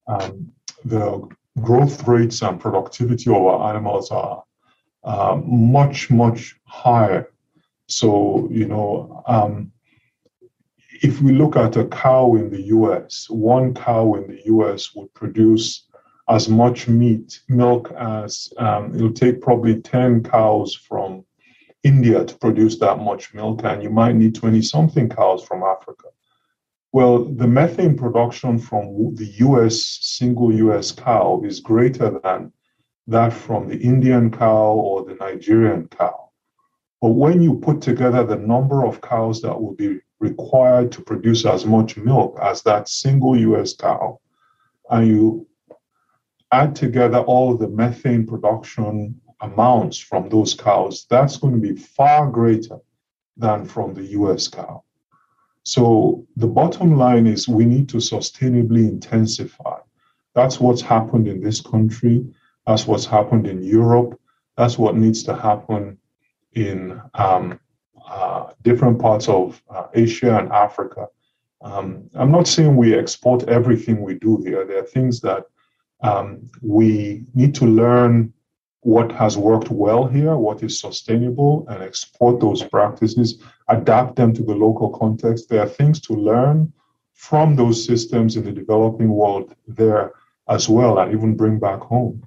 um, 0.09 0.53
the 0.85 1.27
growth 1.63 2.07
rates 2.07 2.43
and 2.43 2.61
productivity 2.61 3.31
of 3.31 3.43
our 3.47 3.71
animals 3.71 4.11
are 4.11 4.45
uh, 5.05 5.41
much, 5.43 6.11
much 6.11 6.55
higher. 6.65 7.31
So, 7.93 8.49
you 8.51 8.67
know, 8.67 9.23
um, 9.27 9.73
if 11.03 11.21
we 11.21 11.33
look 11.33 11.57
at 11.57 11.77
a 11.77 11.85
cow 11.87 12.35
in 12.35 12.51
the 12.51 12.63
US, 12.77 13.27
one 13.29 13.75
cow 13.75 14.15
in 14.15 14.29
the 14.29 14.41
US 14.47 14.95
would 14.95 15.13
produce 15.15 15.87
as 16.29 16.49
much 16.49 16.89
meat, 16.89 17.41
milk 17.49 17.93
as 17.93 18.53
um, 18.59 18.95
it'll 18.95 19.13
take 19.13 19.41
probably 19.41 19.81
10 19.81 20.23
cows 20.23 20.75
from 20.75 21.25
India 21.83 22.25
to 22.25 22.39
produce 22.39 22.79
that 22.79 23.01
much 23.01 23.35
milk, 23.35 23.63
and 23.65 23.83
you 23.83 23.91
might 23.91 24.15
need 24.15 24.35
20 24.35 24.63
something 24.63 25.09
cows 25.09 25.45
from 25.45 25.63
Africa. 25.65 26.09
Well, 26.93 27.25
the 27.25 27.49
methane 27.49 27.97
production 27.97 28.59
from 28.59 29.15
the 29.17 29.27
US, 29.39 29.99
single 30.01 30.53
US 30.53 30.93
cow, 30.93 31.43
is 31.45 31.59
greater 31.61 32.21
than 32.23 32.53
that 33.09 33.33
from 33.33 33.69
the 33.69 33.79
Indian 33.79 34.31
cow 34.31 34.73
or 34.75 35.05
the 35.05 35.15
Nigerian 35.15 35.89
cow. 35.89 36.22
But 37.03 37.15
when 37.15 37.43
you 37.43 37.57
put 37.57 37.81
together 37.81 38.23
the 38.23 38.37
number 38.37 38.87
of 38.87 39.01
cows 39.01 39.43
that 39.43 39.61
will 39.61 39.75
be 39.75 39.99
required 40.21 40.93
to 40.93 41.03
produce 41.03 41.45
as 41.45 41.67
much 41.67 41.97
milk 41.97 42.39
as 42.41 42.63
that 42.63 42.89
single 42.89 43.37
US 43.37 43.75
cow, 43.75 44.21
and 44.89 45.09
you 45.09 45.49
add 46.53 46.77
together 46.77 47.19
all 47.19 47.57
the 47.57 47.67
methane 47.67 48.25
production 48.25 49.21
amounts 49.41 49.99
from 49.99 50.29
those 50.29 50.55
cows, 50.55 51.07
that's 51.11 51.39
going 51.39 51.55
to 51.55 51.61
be 51.61 51.75
far 51.75 52.31
greater 52.31 52.79
than 53.37 53.65
from 53.65 53.95
the 53.95 54.05
US 54.19 54.47
cow. 54.47 54.85
So 55.65 56.25
the 56.37 56.47
bottom 56.47 56.97
line 56.97 57.27
is 57.27 57.49
we 57.49 57.65
need 57.65 57.89
to 57.89 57.97
sustainably 57.97 58.89
intensify. 58.89 59.81
That's 60.37 60.61
what's 60.61 60.83
happened 60.83 61.27
in 61.27 61.41
this 61.41 61.61
country. 61.61 62.33
That's 62.65 62.87
what's 62.87 63.07
happened 63.07 63.49
in 63.49 63.61
Europe. 63.61 64.21
That's 64.57 64.79
what 64.79 64.97
needs 64.97 65.25
to 65.25 65.35
happen 65.35 65.99
in 66.55 67.01
um, 67.15 67.59
uh, 68.07 68.53
different 68.63 69.01
parts 69.01 69.29
of 69.29 69.63
uh, 69.71 69.87
Asia 69.95 70.39
and 70.39 70.53
Africa. 70.53 71.07
Um, 71.63 72.11
I'm 72.15 72.33
not 72.33 72.49
saying 72.49 72.77
we 72.77 72.95
export 72.95 73.49
everything 73.49 74.03
we 74.03 74.15
do 74.15 74.43
here. 74.45 74.65
There 74.65 74.81
are 74.81 74.87
things 74.87 75.21
that 75.21 75.45
um, 76.03 76.51
we 76.61 77.25
need 77.35 77.55
to 77.57 77.67
learn 77.67 78.33
what 78.81 79.13
has 79.13 79.39
worked 79.39 79.71
well 79.71 80.05
here, 80.07 80.37
what 80.37 80.63
is 80.63 80.81
sustainable, 80.81 81.65
and 81.69 81.83
export 81.83 82.41
those 82.41 82.65
practices, 82.65 83.41
adapt 83.69 84.17
them 84.17 84.33
to 84.35 84.43
the 84.43 84.55
local 84.55 84.91
context. 84.91 85.49
There 85.49 85.63
are 85.63 85.69
things 85.69 86.01
to 86.03 86.15
learn 86.15 86.73
from 87.15 87.55
those 87.55 87.85
systems 87.85 88.37
in 88.37 88.45
the 88.45 88.51
developing 88.51 89.11
world 89.11 89.55
there 89.69 90.13
as 90.49 90.69
well, 90.69 90.99
and 90.99 91.13
even 91.13 91.37
bring 91.37 91.61
back 91.61 91.81
home. 91.81 92.27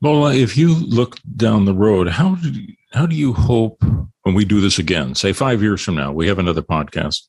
Well, 0.00 0.26
if 0.28 0.56
you 0.56 0.74
look 0.74 1.18
down 1.36 1.64
the 1.64 1.74
road, 1.74 2.08
how 2.08 2.36
do 2.36 2.50
you, 2.50 2.74
how 2.96 3.04
do 3.04 3.14
you 3.14 3.34
hope 3.34 3.84
when 4.22 4.34
we 4.34 4.44
do 4.44 4.60
this 4.60 4.78
again, 4.78 5.14
say 5.14 5.32
five 5.32 5.62
years 5.62 5.82
from 5.82 5.96
now, 5.96 6.10
we 6.10 6.26
have 6.26 6.38
another 6.38 6.62
podcast? 6.62 7.28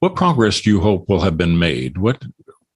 What 0.00 0.14
progress 0.14 0.60
do 0.60 0.70
you 0.70 0.80
hope 0.80 1.08
will 1.08 1.22
have 1.22 1.38
been 1.38 1.58
made? 1.58 1.96
What 1.96 2.22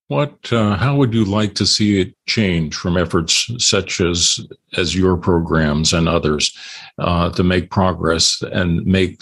what 0.08 0.52
uh, 0.52 0.76
how 0.76 0.96
would 0.96 1.12
you 1.12 1.24
like 1.24 1.54
to 1.56 1.66
see 1.66 2.00
it 2.00 2.14
change 2.26 2.74
from 2.74 2.96
efforts 2.96 3.50
such 3.58 4.00
as 4.00 4.40
as 4.76 4.94
your 4.94 5.16
programs 5.16 5.92
and 5.92 6.08
others 6.08 6.56
uh, 6.98 7.28
to 7.30 7.42
make 7.42 7.70
progress 7.70 8.40
and 8.52 8.86
make 8.86 9.20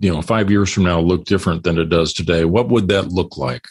you 0.00 0.12
know 0.12 0.20
five 0.20 0.50
years 0.50 0.70
from 0.72 0.82
now 0.82 1.00
look 1.00 1.24
different 1.24 1.62
than 1.62 1.78
it 1.78 1.88
does 1.88 2.12
today? 2.12 2.44
What 2.44 2.68
would 2.68 2.88
that 2.88 3.08
look 3.08 3.38
like? 3.38 3.64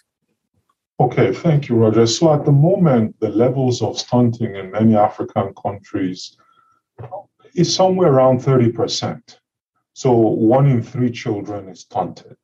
Okay, 1.00 1.34
thank 1.34 1.68
you, 1.68 1.76
Roger. 1.76 2.08
So 2.08 2.34
at 2.34 2.46
the 2.46 2.52
moment, 2.52 3.20
the 3.20 3.30
levels 3.30 3.82
of 3.82 4.00
stunting 4.00 4.56
in 4.56 4.72
many 4.72 4.96
African 4.96 5.54
countries 5.62 6.38
is 7.54 7.74
somewhere 7.74 8.12
around 8.12 8.40
30%. 8.40 9.38
So 9.94 10.12
one 10.12 10.68
in 10.68 10.82
three 10.82 11.12
children 11.12 11.70
is 11.70 11.82
stunted. 11.82 12.36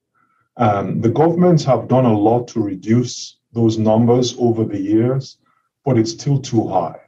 Um, 0.57 1.01
the 1.01 1.09
governments 1.09 1.63
have 1.63 1.87
done 1.87 2.05
a 2.05 2.17
lot 2.17 2.47
to 2.49 2.61
reduce 2.61 3.39
those 3.53 3.77
numbers 3.77 4.35
over 4.37 4.65
the 4.65 4.79
years, 4.79 5.37
but 5.85 5.97
it's 5.97 6.11
still 6.11 6.39
too 6.39 6.67
high. 6.67 6.99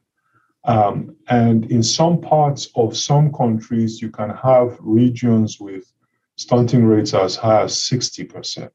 Um, 0.64 1.16
and 1.28 1.66
in 1.72 1.84
some 1.84 2.22
parts 2.22 2.70
of 2.76 2.95
some 2.95 3.32
countries, 3.34 4.02
you 4.02 4.10
can 4.10 4.30
have 4.30 4.78
regions 4.80 5.60
with 5.60 5.91
stunting 6.38 6.86
rates 6.86 7.14
as 7.14 7.36
high 7.36 7.64
as 7.64 7.76
60%. 7.76 8.70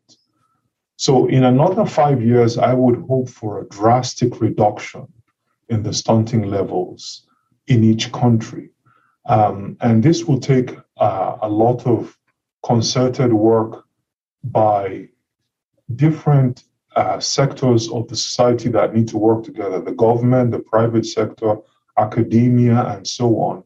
So, 0.98 1.26
in 1.26 1.44
another 1.44 1.84
five 1.84 2.22
years, 2.22 2.58
I 2.58 2.72
would 2.72 3.04
hope 3.06 3.28
for 3.28 3.60
a 3.60 3.68
drastic 3.68 4.40
reduction 4.40 5.06
in 5.68 5.82
the 5.82 5.92
stunting 5.92 6.42
levels 6.42 7.26
in 7.66 7.84
each 7.84 8.12
country. 8.12 8.70
Um, 9.28 9.76
and 9.80 10.02
this 10.02 10.24
will 10.24 10.40
take 10.40 10.76
uh, 10.98 11.36
a 11.42 11.48
lot 11.48 11.86
of 11.86 12.16
concerted 12.64 13.32
work 13.32 13.84
by 14.44 15.08
different 15.94 16.64
uh, 16.94 17.20
sectors 17.20 17.90
of 17.90 18.08
the 18.08 18.16
society 18.16 18.68
that 18.70 18.94
need 18.94 19.08
to 19.08 19.18
work 19.18 19.44
together 19.44 19.80
the 19.80 19.92
government, 19.92 20.50
the 20.50 20.58
private 20.58 21.04
sector, 21.04 21.56
academia, 21.98 22.84
and 22.86 23.06
so 23.06 23.38
on. 23.38 23.62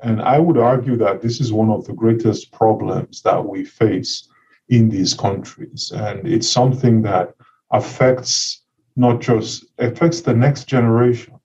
And 0.00 0.22
I 0.22 0.38
would 0.38 0.58
argue 0.58 0.96
that 0.98 1.20
this 1.20 1.40
is 1.40 1.52
one 1.52 1.70
of 1.70 1.84
the 1.84 1.92
greatest 1.92 2.52
problems 2.52 3.22
that 3.22 3.44
we 3.44 3.64
face 3.64 4.28
in 4.68 4.88
these 4.88 5.12
countries. 5.12 5.92
And 5.94 6.26
it's 6.26 6.48
something 6.48 7.02
that 7.02 7.34
affects 7.72 8.62
not 8.96 9.20
just 9.20 9.66
affects 9.78 10.20
the 10.20 10.34
next 10.34 10.64
generation. 10.64 11.37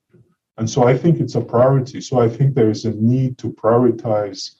And 0.56 0.68
so 0.68 0.84
I 0.84 0.96
think 0.96 1.20
it's 1.20 1.34
a 1.34 1.40
priority. 1.40 2.00
So 2.00 2.20
I 2.20 2.28
think 2.28 2.54
there 2.54 2.70
is 2.70 2.84
a 2.84 2.92
need 2.92 3.38
to 3.38 3.52
prioritize 3.52 4.52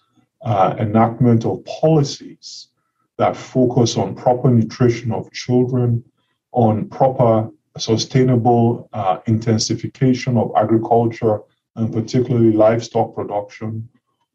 uh, 0.43 0.75
enactment 0.79 1.45
of 1.45 1.65
policies 1.65 2.69
that 3.17 3.37
focus 3.37 3.97
on 3.97 4.15
proper 4.15 4.51
nutrition 4.51 5.13
of 5.13 5.31
children, 5.33 6.05
on 6.53 6.89
proper 6.89 7.49
sustainable 7.79 8.89
uh, 8.93 9.19
intensification 9.27 10.37
of 10.37 10.53
agriculture 10.57 11.41
and 11.77 11.93
particularly 11.93 12.53
livestock 12.53 13.15
production, 13.15 13.89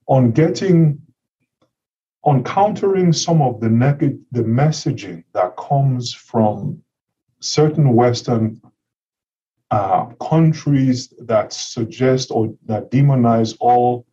on 0.07 0.31
getting 0.31 1.01
on 2.23 2.43
countering 2.43 3.13
some 3.13 3.41
of 3.41 3.61
the 3.61 3.69
negative 3.69 4.19
the 4.31 4.43
messaging 4.43 5.23
that 5.33 5.55
comes 5.55 6.13
from 6.13 6.81
certain 7.39 7.93
Western 7.95 8.61
uh, 9.71 10.05
countries 10.21 11.13
that 11.19 11.53
suggest 11.53 12.31
or 12.31 12.53
that 12.65 12.91
demonize 12.91 13.55
all 13.59 14.05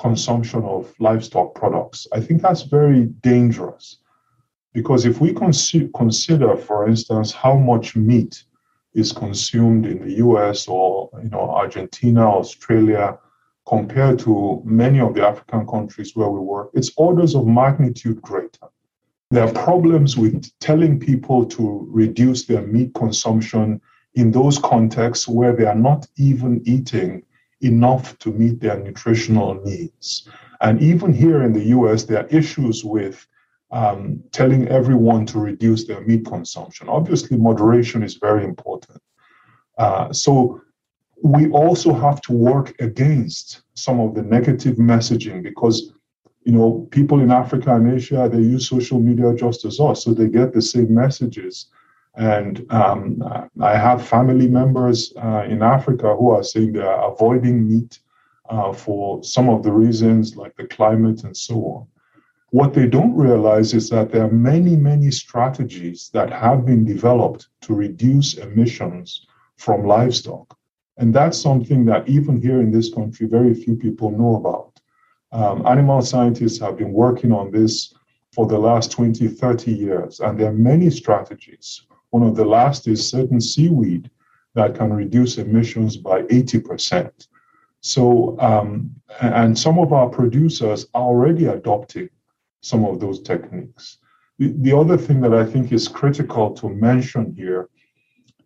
consumption 0.00 0.62
of 0.64 0.92
livestock 0.98 1.54
products. 1.54 2.06
I 2.12 2.20
think 2.20 2.42
that's 2.42 2.62
very 2.62 3.04
dangerous 3.22 3.98
because 4.72 5.04
if 5.04 5.20
we 5.20 5.34
consider, 5.34 6.56
for 6.56 6.88
instance, 6.88 7.32
how 7.32 7.56
much 7.56 7.94
meat 7.94 8.44
is 8.94 9.12
consumed 9.12 9.86
in 9.86 10.06
the 10.06 10.14
US 10.14 10.66
or 10.68 11.10
you 11.22 11.30
know 11.30 11.50
Argentina, 11.50 12.26
Australia, 12.28 13.18
compared 13.66 14.18
to 14.20 14.62
many 14.64 15.00
of 15.00 15.14
the 15.14 15.26
African 15.26 15.66
countries 15.66 16.16
where 16.16 16.28
we 16.28 16.40
work, 16.40 16.70
it's 16.74 16.92
orders 16.96 17.34
of 17.34 17.46
magnitude 17.46 18.20
greater. 18.22 18.68
There 19.30 19.44
are 19.44 19.52
problems 19.52 20.18
with 20.18 20.50
telling 20.58 21.00
people 21.00 21.46
to 21.46 21.86
reduce 21.90 22.44
their 22.44 22.62
meat 22.66 22.92
consumption 22.94 23.80
in 24.14 24.30
those 24.30 24.58
contexts 24.58 25.26
where 25.26 25.54
they 25.54 25.64
are 25.64 25.74
not 25.74 26.06
even 26.16 26.62
eating 26.64 27.22
enough 27.60 28.18
to 28.18 28.30
meet 28.32 28.60
their 28.60 28.78
nutritional 28.78 29.54
needs. 29.64 30.28
And 30.60 30.80
even 30.82 31.12
here 31.12 31.42
in 31.42 31.52
the 31.52 31.64
US, 31.76 32.04
there 32.04 32.24
are 32.24 32.28
issues 32.28 32.84
with 32.84 33.26
um, 33.70 34.22
telling 34.32 34.68
everyone 34.68 35.24
to 35.26 35.38
reduce 35.38 35.86
their 35.86 36.02
meat 36.02 36.26
consumption. 36.26 36.88
Obviously, 36.88 37.38
moderation 37.38 38.02
is 38.02 38.16
very 38.16 38.44
important. 38.44 39.00
Uh, 39.78 40.12
so 40.12 40.60
we 41.22 41.48
also 41.50 41.94
have 41.94 42.20
to 42.22 42.32
work 42.32 42.74
against 42.80 43.62
some 43.74 44.00
of 44.00 44.14
the 44.14 44.22
negative 44.22 44.76
messaging 44.76 45.42
because 45.42 45.92
you 46.44 46.52
know 46.52 46.86
people 46.90 47.20
in 47.20 47.30
africa 47.30 47.74
and 47.74 47.92
asia 47.92 48.28
they 48.30 48.38
use 48.38 48.68
social 48.68 48.98
media 48.98 49.32
just 49.34 49.64
as 49.64 49.78
us 49.78 50.02
so 50.02 50.12
they 50.12 50.26
get 50.26 50.52
the 50.52 50.60
same 50.60 50.92
messages 50.92 51.66
and 52.16 52.66
um, 52.70 53.22
i 53.60 53.76
have 53.76 54.06
family 54.06 54.48
members 54.48 55.12
uh, 55.16 55.44
in 55.48 55.62
africa 55.62 56.14
who 56.16 56.30
are 56.30 56.44
saying 56.44 56.72
they 56.72 56.80
are 56.80 57.12
avoiding 57.12 57.66
meat 57.68 57.98
uh, 58.50 58.72
for 58.72 59.22
some 59.22 59.48
of 59.48 59.62
the 59.62 59.72
reasons 59.72 60.36
like 60.36 60.54
the 60.56 60.66
climate 60.66 61.24
and 61.24 61.36
so 61.36 61.54
on 61.54 61.86
what 62.50 62.74
they 62.74 62.86
don't 62.86 63.16
realize 63.16 63.72
is 63.72 63.88
that 63.88 64.12
there 64.12 64.24
are 64.24 64.30
many 64.30 64.76
many 64.76 65.10
strategies 65.10 66.10
that 66.12 66.30
have 66.30 66.66
been 66.66 66.84
developed 66.84 67.48
to 67.60 67.74
reduce 67.74 68.34
emissions 68.34 69.26
from 69.56 69.86
livestock 69.86 70.56
and 70.98 71.14
that's 71.14 71.40
something 71.40 71.84
that 71.86 72.08
even 72.08 72.40
here 72.40 72.60
in 72.60 72.70
this 72.70 72.92
country, 72.92 73.26
very 73.26 73.54
few 73.54 73.76
people 73.76 74.10
know 74.10 74.36
about. 74.36 74.80
Um, 75.32 75.66
animal 75.66 76.02
scientists 76.02 76.60
have 76.60 76.76
been 76.76 76.92
working 76.92 77.32
on 77.32 77.50
this 77.50 77.94
for 78.32 78.46
the 78.46 78.58
last 78.58 78.92
20, 78.92 79.28
30 79.28 79.72
years, 79.72 80.20
and 80.20 80.38
there 80.38 80.50
are 80.50 80.54
many 80.54 80.90
strategies. 80.90 81.82
One 82.12 82.22
of 82.22 82.36
the 82.36 82.44
last 82.44 82.86
is 82.86 83.08
certain 83.08 83.40
seaweed 83.40 84.10
that 84.54 84.74
can 84.74 84.92
reduce 84.92 85.38
emissions 85.38 85.96
by 85.96 86.22
80%. 86.24 87.10
So, 87.80 88.38
um, 88.38 88.94
and 89.22 89.58
some 89.58 89.78
of 89.78 89.94
our 89.94 90.08
producers 90.10 90.86
are 90.92 91.02
already 91.02 91.46
adopting 91.46 92.10
some 92.60 92.84
of 92.84 93.00
those 93.00 93.22
techniques. 93.22 93.96
The, 94.38 94.52
the 94.58 94.76
other 94.76 94.98
thing 94.98 95.22
that 95.22 95.32
I 95.32 95.44
think 95.44 95.72
is 95.72 95.88
critical 95.88 96.52
to 96.54 96.68
mention 96.68 97.34
here 97.34 97.70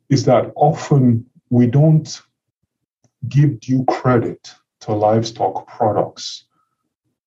is 0.09 0.25
that 0.27 0.53
often 0.55 1.27
we 1.51 1.67
don't 1.67 2.23
give 3.29 3.59
due 3.59 3.85
credit 3.87 4.55
to 4.83 4.93
livestock 4.93 5.67
products. 5.67 6.45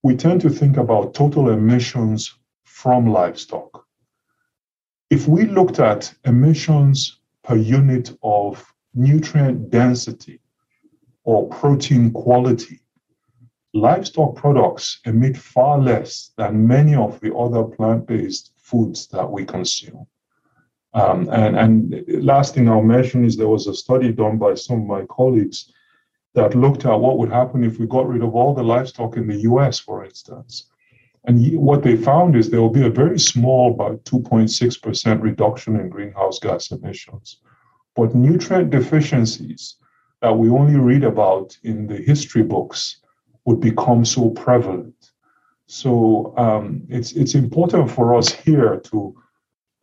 We 0.04 0.16
tend 0.16 0.40
to 0.42 0.50
think 0.50 0.78
about 0.78 1.14
total 1.14 1.50
emissions 1.50 2.34
from 2.64 3.08
livestock. 3.08 3.86
If 5.10 5.28
we 5.28 5.46
looked 5.46 5.80
at 5.80 6.14
emissions 6.26 7.20
per 7.44 7.56
unit 7.56 8.16
of 8.22 8.64
nutrient 8.94 9.72
density 9.72 10.40
or 11.24 11.48
protein 11.50 12.12
quality, 12.12 12.80
livestock 13.74 14.36
products 14.36 15.00
emit 15.06 15.36
far 15.36 15.80
less 15.80 16.32
than 16.38 16.68
many 16.68 16.96
of 16.96 17.20
the 17.22 17.36
other 17.36 17.64
plant 17.64 18.06
based 18.06 18.52
foods 18.58 19.08
that 19.08 19.30
we 19.30 19.46
consume. 19.46 20.06
Um, 20.94 21.30
and, 21.32 21.58
and 21.58 22.06
last 22.24 22.54
thing 22.54 22.68
I'll 22.68 22.82
mention 22.82 23.26
is 23.26 23.36
there 23.36 23.48
was 23.48 23.68
a 23.68 23.74
study 23.74 24.12
done 24.12 24.38
by 24.38 24.56
some 24.56 24.82
of 24.82 24.88
my 24.88 25.06
colleagues 25.06 25.72
that 26.34 26.56
looked 26.56 26.86
at 26.86 27.00
what 27.00 27.18
would 27.18 27.32
happen 27.32 27.64
if 27.64 27.80
we 27.80 27.88
got 27.88 28.08
rid 28.08 28.24
of 28.24 28.36
all 28.36 28.54
the 28.54 28.64
livestock 28.64 29.18
in 29.18 29.28
the 29.28 29.42
US, 29.42 29.80
for 29.80 30.06
instance. 30.06 30.70
And 31.26 31.58
what 31.58 31.84
they 31.84 31.96
found 31.96 32.36
is 32.36 32.50
there 32.50 32.62
will 32.62 32.70
be 32.70 32.86
a 32.86 32.90
very 32.90 33.20
small, 33.20 33.74
about 33.74 34.04
2.6% 34.06 35.22
reduction 35.22 35.80
in 35.80 35.90
greenhouse 35.90 36.40
gas 36.40 36.72
emissions. 36.72 37.38
But 37.96 38.16
nutrient 38.16 38.70
deficiencies 38.70 39.76
that 40.22 40.38
we 40.38 40.50
only 40.50 40.78
read 40.78 41.04
about 41.04 41.58
in 41.64 41.88
the 41.88 41.98
history 41.98 42.44
books 42.44 43.02
would 43.46 43.60
become 43.60 44.06
so 44.06 44.30
prevalent. 44.32 45.12
So 45.68 46.34
um, 46.38 46.84
it's, 46.90 47.12
it's 47.14 47.36
important 47.36 47.92
for 47.92 48.16
us 48.16 48.30
here 48.30 48.80
to 48.86 49.16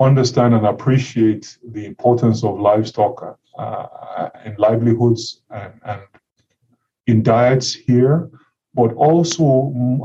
understand 0.01 0.55
and 0.55 0.67
appreciate 0.67 1.57
the 1.73 1.87
importance 1.87 2.45
of 2.45 2.61
livestock 2.61 3.39
uh, 3.59 3.87
livelihoods 4.59 5.43
and, 5.51 5.73
and 5.85 6.01
in 7.07 7.23
diets 7.23 7.73
here, 7.73 8.31
but 8.77 8.93
also, 8.95 9.47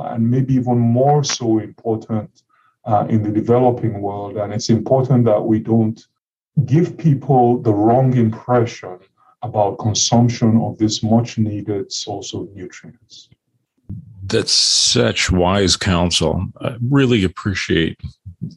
and 0.06 0.32
maybe 0.32 0.54
even 0.56 0.80
more 0.80 1.24
so 1.24 1.60
important 1.60 2.44
uh, 2.86 3.06
in 3.10 3.22
the 3.22 3.30
developing 3.30 4.02
world. 4.02 4.38
And 4.38 4.54
it's 4.54 4.70
important 4.70 5.26
that 5.26 5.42
we 5.42 5.60
don't 5.60 6.00
give 6.66 6.98
people 6.98 7.62
the 7.62 7.74
wrong 7.74 8.16
impression 8.16 8.98
about 9.44 9.78
consumption 9.80 10.58
of 10.62 10.78
this 10.78 11.04
much 11.04 11.38
needed 11.38 11.92
source 11.92 12.34
of 12.34 12.50
nutrients. 12.56 13.30
That's 14.24 14.54
such 14.54 15.32
wise 15.32 15.76
counsel. 15.76 16.48
I 16.62 16.76
really 16.90 17.24
appreciate 17.26 18.00